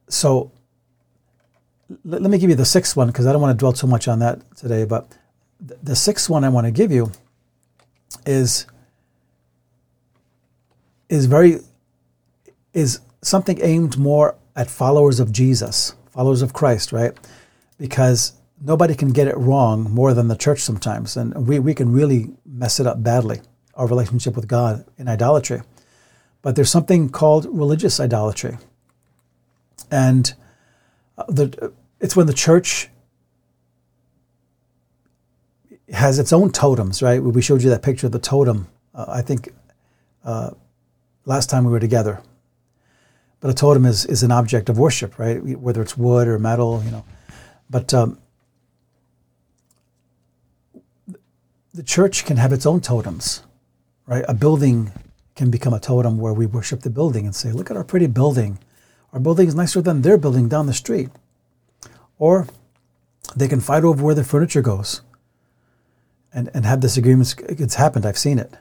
so 0.09 0.53
let, 2.05 2.23
let 2.23 2.31
me 2.31 2.39
give 2.39 2.49
you 2.49 2.57
the 2.57 2.65
sixth 2.65 2.97
one 2.97 3.09
because 3.09 3.27
I 3.27 3.33
don't 3.33 3.43
want 3.43 3.59
to 3.59 3.61
dwell 3.61 3.73
too 3.73 3.87
much 3.87 4.09
on 4.09 4.21
that 4.21 4.57
today. 4.57 4.85
But 4.85 5.09
the, 5.61 5.79
the 5.83 5.97
sixth 5.97 6.31
one 6.31 6.45
I 6.45 6.49
want 6.49 6.67
to 6.67 6.71
give 6.71 6.93
you 6.93 7.13
is 8.25 8.67
is 11.13 11.27
very 11.27 11.59
is 12.73 13.01
something 13.21 13.59
aimed 13.63 13.99
more 13.99 14.35
at 14.57 14.71
followers 14.71 15.21
of 15.21 15.31
Jesus, 15.31 15.95
followers 16.11 16.41
of 16.41 16.55
Christ, 16.55 16.91
right? 16.91 17.13
Because 17.79 18.33
nobody 18.63 18.95
can 18.95 19.13
get 19.13 19.29
it 19.29 19.37
wrong 19.37 19.91
more 19.91 20.15
than 20.15 20.29
the 20.29 20.37
church 20.37 20.61
sometimes. 20.61 21.17
And 21.19 21.47
we, 21.47 21.59
we 21.59 21.75
can 21.75 21.93
really 21.93 22.31
mess 22.47 22.81
it 22.81 22.87
up 22.87 23.03
badly, 23.03 23.43
our 23.75 23.87
relationship 23.87 24.35
with 24.37 24.49
God 24.49 24.87
in 24.97 25.07
idolatry. 25.07 25.61
But 26.41 26.57
there's 26.57 26.71
something 26.71 27.11
called 27.11 27.47
religious 27.51 28.01
idolatry. 28.01 28.57
And 29.91 30.33
uh, 31.19 31.25
the, 31.29 31.73
it's 32.01 32.17
when 32.17 32.27
the 32.27 32.33
church 32.33 32.89
has 35.93 36.19
its 36.19 36.33
own 36.33 36.53
totems, 36.53 37.03
right? 37.03 37.23
We 37.23 37.43
showed 37.43 37.63
you 37.63 37.69
that 37.69 37.83
picture 37.83 38.07
of 38.07 38.13
the 38.13 38.19
totem, 38.19 38.69
uh, 38.95 39.05
I 39.09 39.21
think, 39.21 39.51
uh, 40.25 40.53
last 41.25 41.51
time 41.51 41.65
we 41.65 41.71
were 41.71 41.81
together. 41.81 42.23
But 43.41 43.51
a 43.51 43.55
totem 43.55 43.85
is, 43.85 44.07
is 44.07 44.23
an 44.23 44.31
object 44.31 44.69
of 44.69 44.79
worship, 44.79 45.19
right? 45.19 45.43
Whether 45.43 45.83
it's 45.83 45.97
wood 45.97 46.29
or 46.29 46.39
metal, 46.39 46.83
you 46.85 46.91
know. 46.93 47.05
But 47.69 47.93
um, 47.93 48.19
the 51.75 51.83
church 51.83 52.25
can 52.25 52.37
have 52.37 52.53
its 52.53 52.67
own 52.67 52.81
totems, 52.81 53.43
right? 54.07 54.25
A 54.29 54.35
building 54.35 54.93
can 55.35 55.51
become 55.51 55.73
a 55.73 55.81
totem 55.81 56.19
where 56.19 56.33
we 56.33 56.47
worship 56.47 56.83
the 56.83 56.91
building 56.91 57.25
and 57.25 57.35
say, 57.35 57.51
look 57.51 57.71
at 57.71 57.77
our 57.77 57.85
pretty 57.85 58.07
building. 58.07 58.59
Our 59.13 59.21
building 59.21 59.49
is 59.49 59.55
nicer 59.55 59.81
than 59.81 60.03
their 60.03 60.19
building 60.19 60.49
down 60.49 60.67
the 60.67 60.75
street. 60.75 61.09
Or 62.19 62.47
they 63.35 63.49
can 63.49 63.61
fight 63.61 63.85
over 63.85 64.05
where 64.05 64.15
the 64.15 64.25
furniture 64.25 64.63
goes 64.63 65.01
and, 66.33 66.51
and 66.55 66.65
have 66.65 66.81
disagreements. 66.81 67.35
It's 67.49 67.75
happened, 67.77 68.07
I've 68.07 68.19
seen 68.19 68.39
it. 68.39 68.55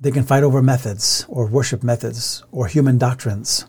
They 0.00 0.10
can 0.10 0.22
fight 0.22 0.42
over 0.42 0.62
methods 0.62 1.26
or 1.28 1.46
worship 1.46 1.82
methods 1.82 2.44
or 2.52 2.66
human 2.66 2.98
doctrines 2.98 3.66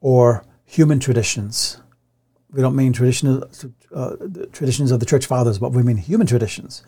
or 0.00 0.44
human 0.64 1.00
traditions. 1.00 1.80
We 2.50 2.60
don't 2.60 2.76
mean 2.76 2.92
traditions, 2.92 3.64
uh, 3.94 4.16
traditions 4.52 4.90
of 4.90 5.00
the 5.00 5.06
church 5.06 5.26
fathers, 5.26 5.58
but 5.58 5.72
we 5.72 5.82
mean 5.82 5.96
human 5.96 6.26
traditions 6.26 6.82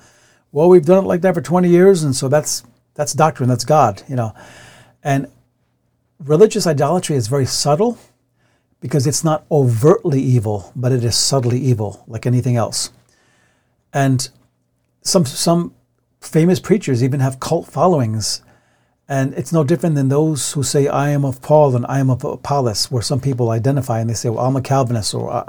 well, 0.53 0.69
we've 0.69 0.85
done 0.85 1.05
it 1.05 1.07
like 1.07 1.21
that 1.23 1.35
for 1.35 1.41
20 1.41 1.69
years, 1.69 2.03
and 2.03 2.15
so 2.15 2.29
that's 2.29 2.63
that's 2.95 3.13
doctrine, 3.13 3.49
that's 3.49 3.65
God, 3.65 4.03
you 4.09 4.17
know. 4.17 4.35
And 5.03 5.31
religious 6.19 6.67
idolatry 6.67 7.17
is 7.17 7.29
very 7.29 7.47
subtle 7.47 7.99
because 8.81 9.07
it's 9.07 9.23
not 9.23 9.45
overtly 9.51 10.21
evil, 10.21 10.73
but 10.75 10.93
it 10.93 11.05
is 11.05 11.17
subtly 11.17 11.59
evil, 11.59 12.05
like 12.09 12.27
anything 12.27 12.57
else. 12.57 12.91
And 13.93 14.29
some 15.03 15.27
some 15.27 15.75
famous 16.21 16.61
preachers 16.61 17.05
even 17.05 17.21
have 17.21 17.41
cult 17.41 17.69
followings, 17.69 18.43
and 19.09 19.33
it's 19.35 19.53
no 19.53 19.65
different 19.65 19.95
than 19.95 20.09
those 20.09 20.53
who 20.53 20.63
say, 20.63 20.87
"I 20.89 21.11
am 21.11 21.25
of 21.25 21.41
Paul" 21.41 21.75
and 21.75 21.87
"I 21.87 21.99
am 21.99 22.11
of 22.11 22.25
Apollos," 22.25 22.91
where 22.91 23.03
some 23.03 23.21
people 23.21 23.51
identify 23.51 24.01
and 24.01 24.11
they 24.11 24.15
say, 24.15 24.29
"Well, 24.29 24.45
I'm 24.45 24.57
a 24.57 24.61
Calvinist" 24.61 25.15
or 25.15 25.45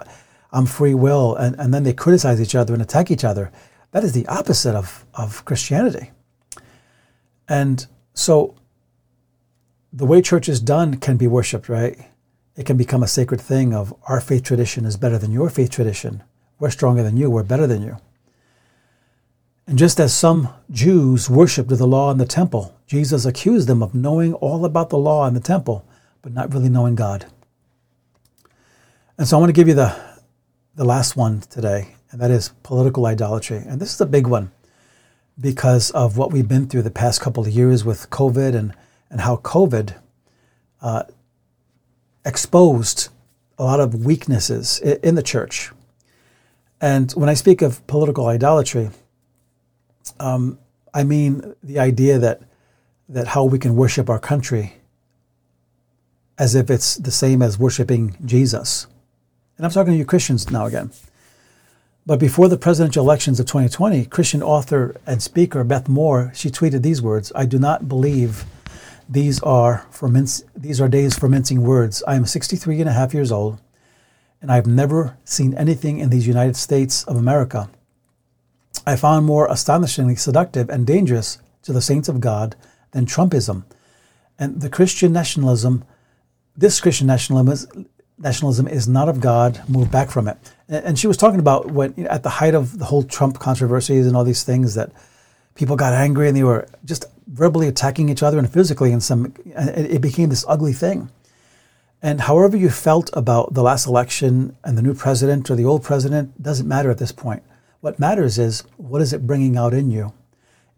"I'm 0.51 0.65
free 0.65 0.93
will," 0.93 1.35
and, 1.35 1.55
and 1.59 1.73
then 1.73 1.83
they 1.83 1.93
criticize 1.93 2.41
each 2.41 2.55
other 2.55 2.73
and 2.73 2.81
attack 2.81 3.11
each 3.11 3.25
other. 3.25 3.51
That 3.91 4.03
is 4.03 4.13
the 4.13 4.27
opposite 4.27 4.75
of, 4.75 5.05
of 5.15 5.43
Christianity. 5.45 6.11
And 7.47 7.85
so 8.13 8.55
the 9.91 10.05
way 10.05 10.21
church 10.21 10.47
is 10.47 10.59
done 10.59 10.97
can 10.97 11.17
be 11.17 11.27
worshiped, 11.27 11.67
right? 11.67 11.97
It 12.55 12.65
can 12.65 12.77
become 12.77 13.01
a 13.01 13.07
sacred 13.07 13.41
thing 13.41 13.73
of 13.73 13.93
our 14.07 14.21
faith 14.21 14.43
tradition 14.43 14.85
is 14.85 14.97
better 14.97 15.17
than 15.17 15.31
your 15.31 15.49
faith 15.49 15.71
tradition. 15.71 16.23
We're 16.59 16.69
stronger 16.69 17.01
than 17.01 17.17
you, 17.17 17.29
we're 17.29 17.43
better 17.43 17.65
than 17.65 17.81
you. 17.81 17.97
And 19.65 19.79
just 19.79 19.99
as 19.99 20.13
some 20.13 20.49
Jews 20.69 21.29
worshiped 21.29 21.69
the 21.69 21.87
law 21.87 22.11
in 22.11 22.17
the 22.17 22.25
temple, 22.25 22.75
Jesus 22.89 23.23
accused 23.23 23.67
them 23.67 23.83
of 23.83 23.93
knowing 23.93 24.33
all 24.33 24.65
about 24.65 24.89
the 24.89 24.97
law 24.97 25.27
and 25.27 25.35
the 25.35 25.39
temple, 25.39 25.85
but 26.23 26.33
not 26.33 26.51
really 26.51 26.69
knowing 26.69 26.95
God. 26.95 27.27
And 29.15 29.27
so 29.27 29.37
I 29.37 29.39
want 29.39 29.49
to 29.49 29.53
give 29.53 29.67
you 29.67 29.75
the, 29.75 29.95
the 30.73 30.83
last 30.83 31.15
one 31.15 31.41
today, 31.41 31.95
and 32.09 32.19
that 32.19 32.31
is 32.31 32.49
political 32.63 33.05
idolatry. 33.05 33.57
And 33.57 33.79
this 33.79 33.93
is 33.93 34.01
a 34.01 34.07
big 34.07 34.25
one 34.25 34.51
because 35.39 35.91
of 35.91 36.17
what 36.17 36.31
we've 36.31 36.47
been 36.47 36.67
through 36.67 36.81
the 36.81 36.89
past 36.89 37.21
couple 37.21 37.43
of 37.43 37.49
years 37.49 37.85
with 37.85 38.09
COVID 38.09 38.55
and, 38.55 38.73
and 39.11 39.21
how 39.21 39.37
COVID 39.37 39.93
uh, 40.81 41.03
exposed 42.25 43.09
a 43.59 43.63
lot 43.63 43.79
of 43.79 44.03
weaknesses 44.03 44.79
in 44.79 45.13
the 45.13 45.21
church. 45.21 45.69
And 46.81 47.11
when 47.11 47.29
I 47.29 47.35
speak 47.35 47.61
of 47.61 47.85
political 47.85 48.25
idolatry, 48.25 48.89
um, 50.19 50.57
I 50.91 51.03
mean 51.03 51.53
the 51.61 51.77
idea 51.77 52.17
that 52.17 52.48
that 53.09 53.29
how 53.29 53.43
we 53.43 53.59
can 53.59 53.75
worship 53.75 54.09
our 54.09 54.19
country 54.19 54.75
as 56.37 56.55
if 56.55 56.69
it's 56.69 56.95
the 56.95 57.11
same 57.11 57.41
as 57.41 57.59
worshiping 57.59 58.15
Jesus. 58.23 58.87
And 59.57 59.65
I'm 59.65 59.71
talking 59.71 59.91
to 59.91 59.97
you 59.97 60.05
Christians 60.05 60.49
now 60.49 60.67
again. 60.67 60.91
But 62.05 62.19
before 62.19 62.47
the 62.47 62.57
presidential 62.57 63.03
elections 63.03 63.39
of 63.39 63.45
2020, 63.47 64.05
Christian 64.05 64.41
author 64.41 64.95
and 65.05 65.21
speaker 65.21 65.63
Beth 65.63 65.89
Moore, 65.89 66.31
she 66.33 66.49
tweeted 66.49 66.81
these 66.81 67.01
words, 67.01 67.31
I 67.35 67.45
do 67.45 67.59
not 67.59 67.89
believe 67.89 68.45
these 69.09 69.41
are 69.41 69.85
for 69.91 70.07
mince, 70.07 70.43
these 70.55 70.79
are 70.79 70.87
days 70.87 71.17
for 71.19 71.27
mincing 71.27 71.63
words. 71.63 72.01
I 72.07 72.15
am 72.15 72.25
63 72.25 72.79
and 72.79 72.89
a 72.89 72.93
half 72.93 73.13
years 73.13 73.31
old, 73.31 73.59
and 74.41 74.51
I've 74.51 74.67
never 74.67 75.17
seen 75.25 75.53
anything 75.55 75.99
in 75.99 76.09
these 76.09 76.25
United 76.25 76.55
States 76.55 77.03
of 77.03 77.17
America 77.17 77.69
I 78.85 78.95
found 78.95 79.25
more 79.25 79.47
astonishingly 79.51 80.15
seductive 80.15 80.69
and 80.69 80.87
dangerous 80.87 81.39
to 81.63 81.73
the 81.73 81.81
saints 81.81 82.09
of 82.09 82.19
God 82.19 82.55
than 82.91 83.05
Trumpism. 83.05 83.63
And 84.37 84.61
the 84.61 84.69
Christian 84.69 85.11
nationalism, 85.11 85.83
this 86.55 86.79
Christian 86.79 87.07
nationalism 87.07 87.51
is, 87.51 87.85
nationalism 88.17 88.67
is 88.67 88.87
not 88.87 89.09
of 89.09 89.19
God, 89.19 89.61
move 89.67 89.91
back 89.91 90.09
from 90.09 90.27
it. 90.27 90.37
And 90.67 90.97
she 90.97 91.07
was 91.07 91.17
talking 91.17 91.39
about 91.39 91.71
when, 91.71 91.93
you 91.97 92.03
know, 92.03 92.09
at 92.09 92.23
the 92.23 92.29
height 92.29 92.55
of 92.55 92.79
the 92.79 92.85
whole 92.85 93.03
Trump 93.03 93.39
controversies 93.39 94.05
and 94.05 94.15
all 94.15 94.23
these 94.23 94.43
things, 94.43 94.75
that 94.75 94.91
people 95.55 95.75
got 95.75 95.93
angry 95.93 96.27
and 96.27 96.37
they 96.37 96.43
were 96.43 96.67
just 96.85 97.05
verbally 97.27 97.67
attacking 97.67 98.09
each 98.09 98.23
other 98.23 98.39
and 98.39 98.51
physically, 98.51 98.91
and 98.91 99.03
some, 99.03 99.33
it 99.45 100.01
became 100.01 100.29
this 100.29 100.45
ugly 100.47 100.73
thing. 100.73 101.09
And 102.01 102.21
however 102.21 102.55
you 102.55 102.69
felt 102.69 103.09
about 103.13 103.53
the 103.53 103.61
last 103.61 103.85
election 103.85 104.55
and 104.63 104.77
the 104.77 104.81
new 104.81 104.93
president 104.93 105.49
or 105.49 105.55
the 105.55 105.65
old 105.65 105.83
president 105.83 106.41
doesn't 106.41 106.67
matter 106.67 106.89
at 106.89 106.97
this 106.97 107.11
point. 107.11 107.43
What 107.81 107.99
matters 107.99 108.39
is 108.39 108.63
what 108.77 109.01
is 109.01 109.11
it 109.11 109.27
bringing 109.27 109.57
out 109.57 109.73
in 109.73 109.91
you? 109.91 110.13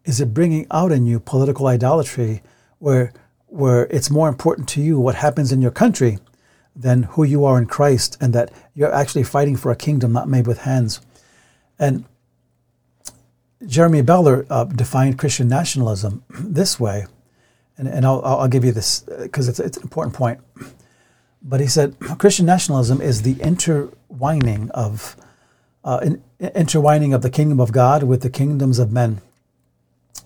Is 0.05 0.19
it 0.19 0.33
bringing 0.33 0.65
out 0.71 0.91
in 0.91 1.05
you 1.05 1.19
political 1.19 1.67
idolatry, 1.67 2.41
where 2.79 3.13
where 3.47 3.85
it's 3.87 4.09
more 4.09 4.29
important 4.29 4.69
to 4.69 4.81
you 4.81 4.97
what 4.97 5.15
happens 5.15 5.51
in 5.51 5.61
your 5.61 5.71
country 5.71 6.17
than 6.73 7.03
who 7.03 7.23
you 7.23 7.43
are 7.43 7.57
in 7.57 7.65
Christ, 7.65 8.17
and 8.21 8.33
that 8.33 8.51
you're 8.73 8.93
actually 8.93 9.23
fighting 9.23 9.57
for 9.57 9.71
a 9.71 9.75
kingdom 9.75 10.13
not 10.13 10.29
made 10.29 10.47
with 10.47 10.59
hands. 10.59 11.01
And 11.77 12.05
Jeremy 13.65 14.01
Beller 14.01 14.45
uh, 14.49 14.63
defined 14.63 15.19
Christian 15.19 15.47
nationalism 15.47 16.23
this 16.29 16.79
way, 16.79 17.05
and, 17.77 17.87
and 17.87 18.05
I'll, 18.05 18.23
I'll 18.23 18.47
give 18.47 18.63
you 18.63 18.71
this 18.71 19.01
because 19.01 19.49
it's, 19.49 19.59
it's 19.59 19.77
an 19.77 19.83
important 19.83 20.15
point. 20.15 20.39
But 21.43 21.59
he 21.59 21.67
said 21.67 21.99
Christian 21.99 22.45
nationalism 22.45 23.01
is 23.01 23.23
the 23.23 23.41
intertwining 23.41 24.69
of 24.71 25.15
uh, 25.83 25.99
in, 26.03 26.23
intertwining 26.39 27.13
of 27.13 27.21
the 27.21 27.29
kingdom 27.29 27.59
of 27.59 27.71
God 27.71 28.03
with 28.03 28.21
the 28.21 28.29
kingdoms 28.29 28.79
of 28.79 28.91
men. 28.91 29.21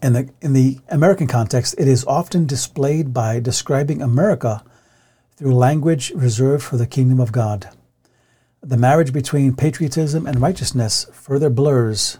In 0.06 0.14
the 0.14 0.30
in 0.40 0.54
the 0.54 0.78
American 0.90 1.26
context, 1.26 1.74
it 1.80 1.88
is 1.88 2.06
often 2.06 2.46
displayed 2.46 3.12
by 3.12 3.40
describing 3.40 4.04
America 4.04 4.64
through 5.36 5.56
language 5.56 6.12
reserved 6.12 6.64
for 6.64 6.78
the 6.78 6.86
kingdom 6.86 7.20
of 7.20 7.32
God. 7.32 7.70
The 8.62 8.78
marriage 8.78 9.12
between 9.12 9.56
patriotism 9.56 10.28
and 10.28 10.40
righteousness 10.40 11.08
further 11.12 11.50
blurs 11.50 12.20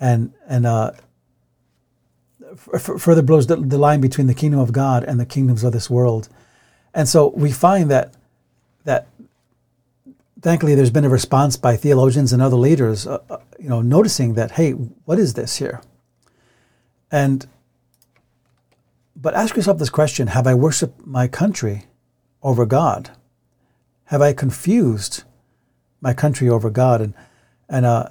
and, 0.00 0.32
and 0.48 0.64
uh, 0.64 0.92
f- 2.72 2.98
further 2.98 3.20
blurs 3.20 3.46
the, 3.46 3.56
the 3.56 3.76
line 3.76 4.00
between 4.00 4.26
the 4.26 4.32
kingdom 4.32 4.58
of 4.58 4.72
God 4.72 5.04
and 5.04 5.20
the 5.20 5.26
kingdoms 5.26 5.64
of 5.64 5.74
this 5.74 5.90
world. 5.90 6.30
And 6.94 7.06
so 7.06 7.28
we 7.36 7.52
find 7.52 7.90
that 7.90 8.14
that 8.84 9.08
thankfully 10.40 10.74
there's 10.74 10.88
been 10.88 11.04
a 11.04 11.10
response 11.10 11.58
by 11.58 11.76
theologians 11.76 12.32
and 12.32 12.40
other 12.40 12.56
leaders, 12.56 13.06
uh, 13.06 13.18
uh, 13.28 13.36
you 13.58 13.68
know, 13.68 13.82
noticing 13.82 14.32
that 14.32 14.52
hey, 14.52 14.70
what 14.70 15.18
is 15.18 15.34
this 15.34 15.56
here? 15.56 15.82
And 17.10 17.46
But 19.14 19.34
ask 19.34 19.56
yourself 19.56 19.78
this 19.78 19.90
question 19.90 20.28
Have 20.28 20.46
I 20.46 20.54
worshiped 20.54 21.06
my 21.06 21.28
country 21.28 21.84
over 22.42 22.66
God? 22.66 23.10
Have 24.06 24.22
I 24.22 24.32
confused 24.32 25.24
my 26.00 26.14
country 26.14 26.48
over 26.48 26.70
God? 26.70 27.00
And, 27.00 27.14
and 27.68 27.84
uh, 27.84 28.08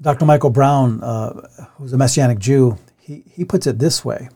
Dr. 0.00 0.26
Michael 0.26 0.50
Brown, 0.50 1.02
uh, 1.02 1.48
who's 1.76 1.92
a 1.92 1.96
Messianic 1.96 2.38
Jew, 2.38 2.76
he, 2.98 3.24
he 3.32 3.44
puts 3.44 3.66
it 3.66 3.78
this 3.78 4.04
way 4.04 4.28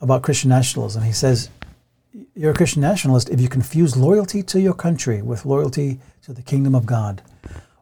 about 0.00 0.22
Christian 0.22 0.48
nationalism. 0.48 1.02
He 1.02 1.12
says, 1.12 1.50
You're 2.34 2.52
a 2.52 2.54
Christian 2.54 2.80
nationalist 2.80 3.28
if 3.28 3.40
you 3.40 3.48
confuse 3.48 3.96
loyalty 3.96 4.42
to 4.44 4.60
your 4.60 4.74
country 4.74 5.20
with 5.20 5.44
loyalty 5.44 6.00
to 6.22 6.32
the 6.32 6.42
kingdom 6.42 6.74
of 6.74 6.86
God, 6.86 7.20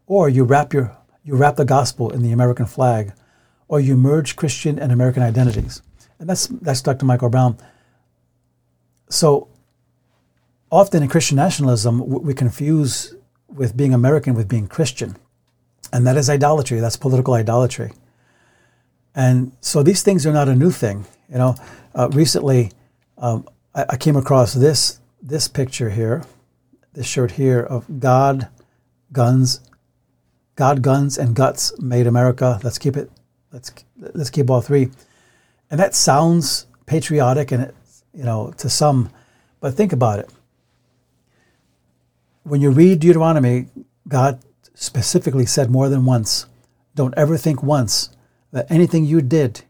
or 0.06 0.28
you 0.28 0.44
wrap, 0.44 0.72
your, 0.72 0.96
you 1.22 1.36
wrap 1.36 1.56
the 1.56 1.64
gospel 1.64 2.10
in 2.10 2.22
the 2.22 2.32
American 2.32 2.66
flag, 2.66 3.12
or 3.68 3.80
you 3.80 3.96
merge 3.96 4.36
Christian 4.36 4.78
and 4.78 4.92
American 4.92 5.22
identities. 5.22 5.82
And 6.18 6.28
that's, 6.28 6.46
that's 6.46 6.82
Dr. 6.82 7.04
Michael 7.04 7.28
Brown. 7.28 7.58
So 9.08 9.48
often 10.70 11.02
in 11.02 11.08
Christian 11.08 11.36
nationalism, 11.36 12.06
we 12.06 12.34
confuse 12.34 13.14
with 13.48 13.76
being 13.76 13.94
American 13.94 14.34
with 14.34 14.48
being 14.48 14.66
Christian. 14.66 15.16
And 15.92 16.06
that 16.06 16.16
is 16.16 16.28
idolatry. 16.28 16.80
That's 16.80 16.96
political 16.96 17.34
idolatry. 17.34 17.92
And 19.14 19.52
so 19.60 19.82
these 19.82 20.02
things 20.02 20.26
are 20.26 20.32
not 20.32 20.48
a 20.48 20.54
new 20.54 20.70
thing. 20.70 21.06
You 21.30 21.38
know, 21.38 21.56
uh, 21.94 22.08
recently 22.12 22.72
um, 23.18 23.48
I, 23.74 23.86
I, 23.90 23.96
came 23.96 24.16
across 24.16 24.52
this 24.54 25.00
this 25.22 25.48
picture 25.48 25.90
here, 25.90 26.24
this 26.92 27.06
shirt 27.06 27.32
here 27.32 27.60
of 27.60 27.98
God, 27.98 28.48
guns, 29.10 29.60
God, 30.54 30.82
guns, 30.82 31.18
and 31.18 31.34
guts 31.34 31.76
made 31.80 32.06
America. 32.06 32.60
Let's 32.62 32.78
keep 32.78 32.96
it. 32.96 33.10
Let's 33.56 33.72
let's 34.14 34.28
keep 34.28 34.50
all 34.50 34.60
three. 34.60 34.90
And 35.70 35.80
that 35.80 35.94
sounds 35.94 36.66
patriotic, 36.84 37.52
and 37.52 37.62
it, 37.62 37.74
you 38.12 38.22
know, 38.22 38.52
to 38.58 38.68
some, 38.68 39.08
but 39.60 39.72
think 39.72 39.94
about 39.94 40.18
it. 40.18 40.30
When 42.42 42.60
you 42.60 42.70
read 42.70 43.00
Deuteronomy, 43.00 43.68
God 44.06 44.40
specifically 44.74 45.46
said 45.46 45.70
more 45.70 45.88
than 45.88 46.04
once, 46.04 46.44
don't 46.94 47.14
ever 47.16 47.38
think 47.38 47.62
once 47.62 48.10
that 48.52 48.70
anything 48.70 49.06
you 49.06 49.22
did 49.22 49.62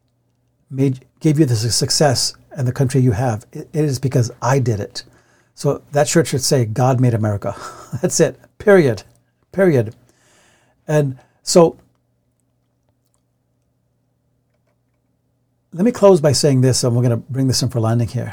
made 0.68 1.06
gave 1.20 1.38
you 1.38 1.46
the 1.46 1.54
success 1.54 2.34
and 2.50 2.66
the 2.66 2.72
country 2.72 3.00
you 3.00 3.12
have. 3.12 3.46
it, 3.52 3.68
it 3.72 3.84
is 3.84 4.00
because 4.00 4.32
I 4.42 4.58
did 4.58 4.80
it. 4.80 5.04
So 5.54 5.82
that 5.92 6.08
shirt 6.08 6.26
should 6.26 6.42
say, 6.42 6.64
God 6.64 7.00
made 7.00 7.14
America. 7.14 7.54
That's 8.02 8.18
it. 8.18 8.40
Period. 8.58 9.04
Period. 9.52 9.94
And 10.88 11.18
so 11.44 11.78
let 15.76 15.84
me 15.84 15.92
close 15.92 16.22
by 16.22 16.32
saying 16.32 16.62
this, 16.62 16.82
and 16.82 16.96
we're 16.96 17.02
going 17.02 17.10
to 17.10 17.30
bring 17.30 17.48
this 17.48 17.62
in 17.62 17.68
for 17.68 17.80
landing 17.80 18.08
here. 18.08 18.32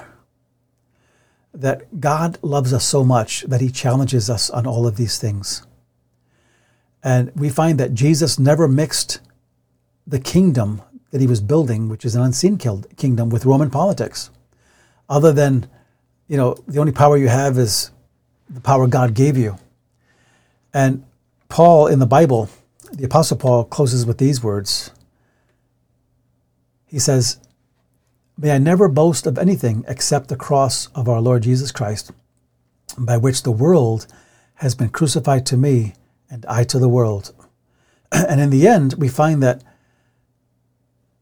That 1.53 1.99
God 1.99 2.39
loves 2.41 2.71
us 2.71 2.85
so 2.85 3.03
much 3.03 3.41
that 3.41 3.59
he 3.59 3.69
challenges 3.69 4.29
us 4.29 4.49
on 4.49 4.65
all 4.65 4.87
of 4.87 4.95
these 4.95 5.17
things. 5.17 5.67
And 7.03 7.33
we 7.35 7.49
find 7.49 7.77
that 7.81 7.93
Jesus 7.93 8.39
never 8.39 8.69
mixed 8.69 9.19
the 10.07 10.21
kingdom 10.21 10.81
that 11.11 11.19
he 11.19 11.27
was 11.27 11.41
building, 11.41 11.89
which 11.89 12.05
is 12.05 12.15
an 12.15 12.21
unseen 12.21 12.57
kingdom, 12.57 13.29
with 13.29 13.45
Roman 13.45 13.69
politics. 13.69 14.29
Other 15.09 15.33
than, 15.33 15.67
you 16.29 16.37
know, 16.37 16.55
the 16.65 16.79
only 16.79 16.93
power 16.93 17.17
you 17.17 17.27
have 17.27 17.57
is 17.57 17.91
the 18.49 18.61
power 18.61 18.87
God 18.87 19.13
gave 19.13 19.35
you. 19.35 19.57
And 20.73 21.03
Paul 21.49 21.87
in 21.87 21.99
the 21.99 22.05
Bible, 22.05 22.49
the 22.93 23.03
Apostle 23.03 23.35
Paul 23.35 23.65
closes 23.65 24.05
with 24.05 24.17
these 24.17 24.41
words. 24.41 24.91
He 26.93 26.99
says, 26.99 27.39
May 28.37 28.51
I 28.51 28.59
never 28.59 28.87
boast 28.87 29.25
of 29.25 29.39
anything 29.39 29.83
except 29.87 30.27
the 30.27 30.35
cross 30.35 30.89
of 30.93 31.09
our 31.09 31.19
Lord 31.19 31.41
Jesus 31.41 31.71
Christ, 31.71 32.11
by 32.95 33.17
which 33.17 33.41
the 33.41 33.51
world 33.51 34.05
has 34.57 34.75
been 34.75 34.89
crucified 34.89 35.43
to 35.47 35.57
me 35.57 35.95
and 36.29 36.45
I 36.45 36.63
to 36.65 36.77
the 36.77 36.87
world. 36.87 37.33
And 38.11 38.39
in 38.39 38.51
the 38.51 38.67
end, 38.67 38.93
we 38.99 39.07
find 39.07 39.41
that 39.41 39.63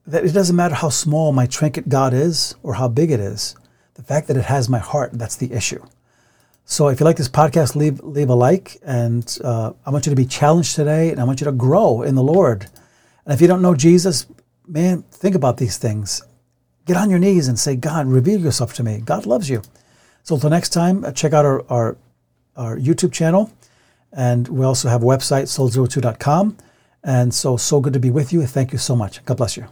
that 0.05 0.25
it 0.25 0.33
doesn't 0.33 0.57
matter 0.57 0.75
how 0.75 0.89
small 0.89 1.31
my 1.31 1.45
trinket 1.45 1.87
God 1.87 2.13
is 2.13 2.53
or 2.63 2.73
how 2.73 2.89
big 2.89 3.09
it 3.09 3.21
is. 3.21 3.55
The 3.93 4.03
fact 4.03 4.27
that 4.27 4.35
it 4.35 4.43
has 4.43 4.67
my 4.67 4.79
heart, 4.79 5.11
that's 5.13 5.37
the 5.37 5.53
issue. 5.53 5.81
So 6.65 6.89
if 6.89 6.99
you 6.99 7.05
like 7.05 7.15
this 7.15 7.29
podcast, 7.29 7.77
leave 7.77 8.01
leave 8.01 8.29
a 8.29 8.35
like, 8.35 8.75
and 8.83 9.25
uh, 9.41 9.71
I 9.85 9.89
want 9.89 10.05
you 10.05 10.09
to 10.09 10.17
be 10.17 10.25
challenged 10.25 10.75
today, 10.75 11.11
and 11.11 11.21
I 11.21 11.23
want 11.23 11.39
you 11.39 11.45
to 11.45 11.53
grow 11.53 12.01
in 12.01 12.15
the 12.15 12.23
Lord. 12.23 12.67
And 13.23 13.33
if 13.33 13.39
you 13.39 13.47
don't 13.47 13.61
know 13.61 13.73
Jesus, 13.73 14.25
man, 14.71 15.03
think 15.11 15.35
about 15.35 15.57
these 15.57 15.77
things. 15.77 16.23
Get 16.85 16.97
on 16.97 17.09
your 17.09 17.19
knees 17.19 17.47
and 17.47 17.59
say, 17.59 17.75
God, 17.75 18.07
reveal 18.07 18.39
yourself 18.39 18.73
to 18.75 18.83
me. 18.83 19.01
God 19.03 19.25
loves 19.25 19.49
you. 19.49 19.61
So 20.23 20.35
until 20.35 20.49
next 20.49 20.69
time, 20.69 21.03
uh, 21.03 21.11
check 21.11 21.33
out 21.33 21.45
our, 21.45 21.63
our, 21.69 21.97
our 22.55 22.77
YouTube 22.77 23.11
channel. 23.11 23.51
And 24.11 24.47
we 24.47 24.65
also 24.65 24.89
have 24.89 25.03
a 25.03 25.05
website, 25.05 25.43
soul02.com. 25.43 26.57
And 27.03 27.33
so, 27.33 27.57
so 27.57 27.79
good 27.79 27.93
to 27.93 27.99
be 27.99 28.11
with 28.11 28.31
you. 28.31 28.45
Thank 28.45 28.71
you 28.71 28.77
so 28.77 28.95
much. 28.95 29.23
God 29.25 29.37
bless 29.37 29.57
you. 29.57 29.67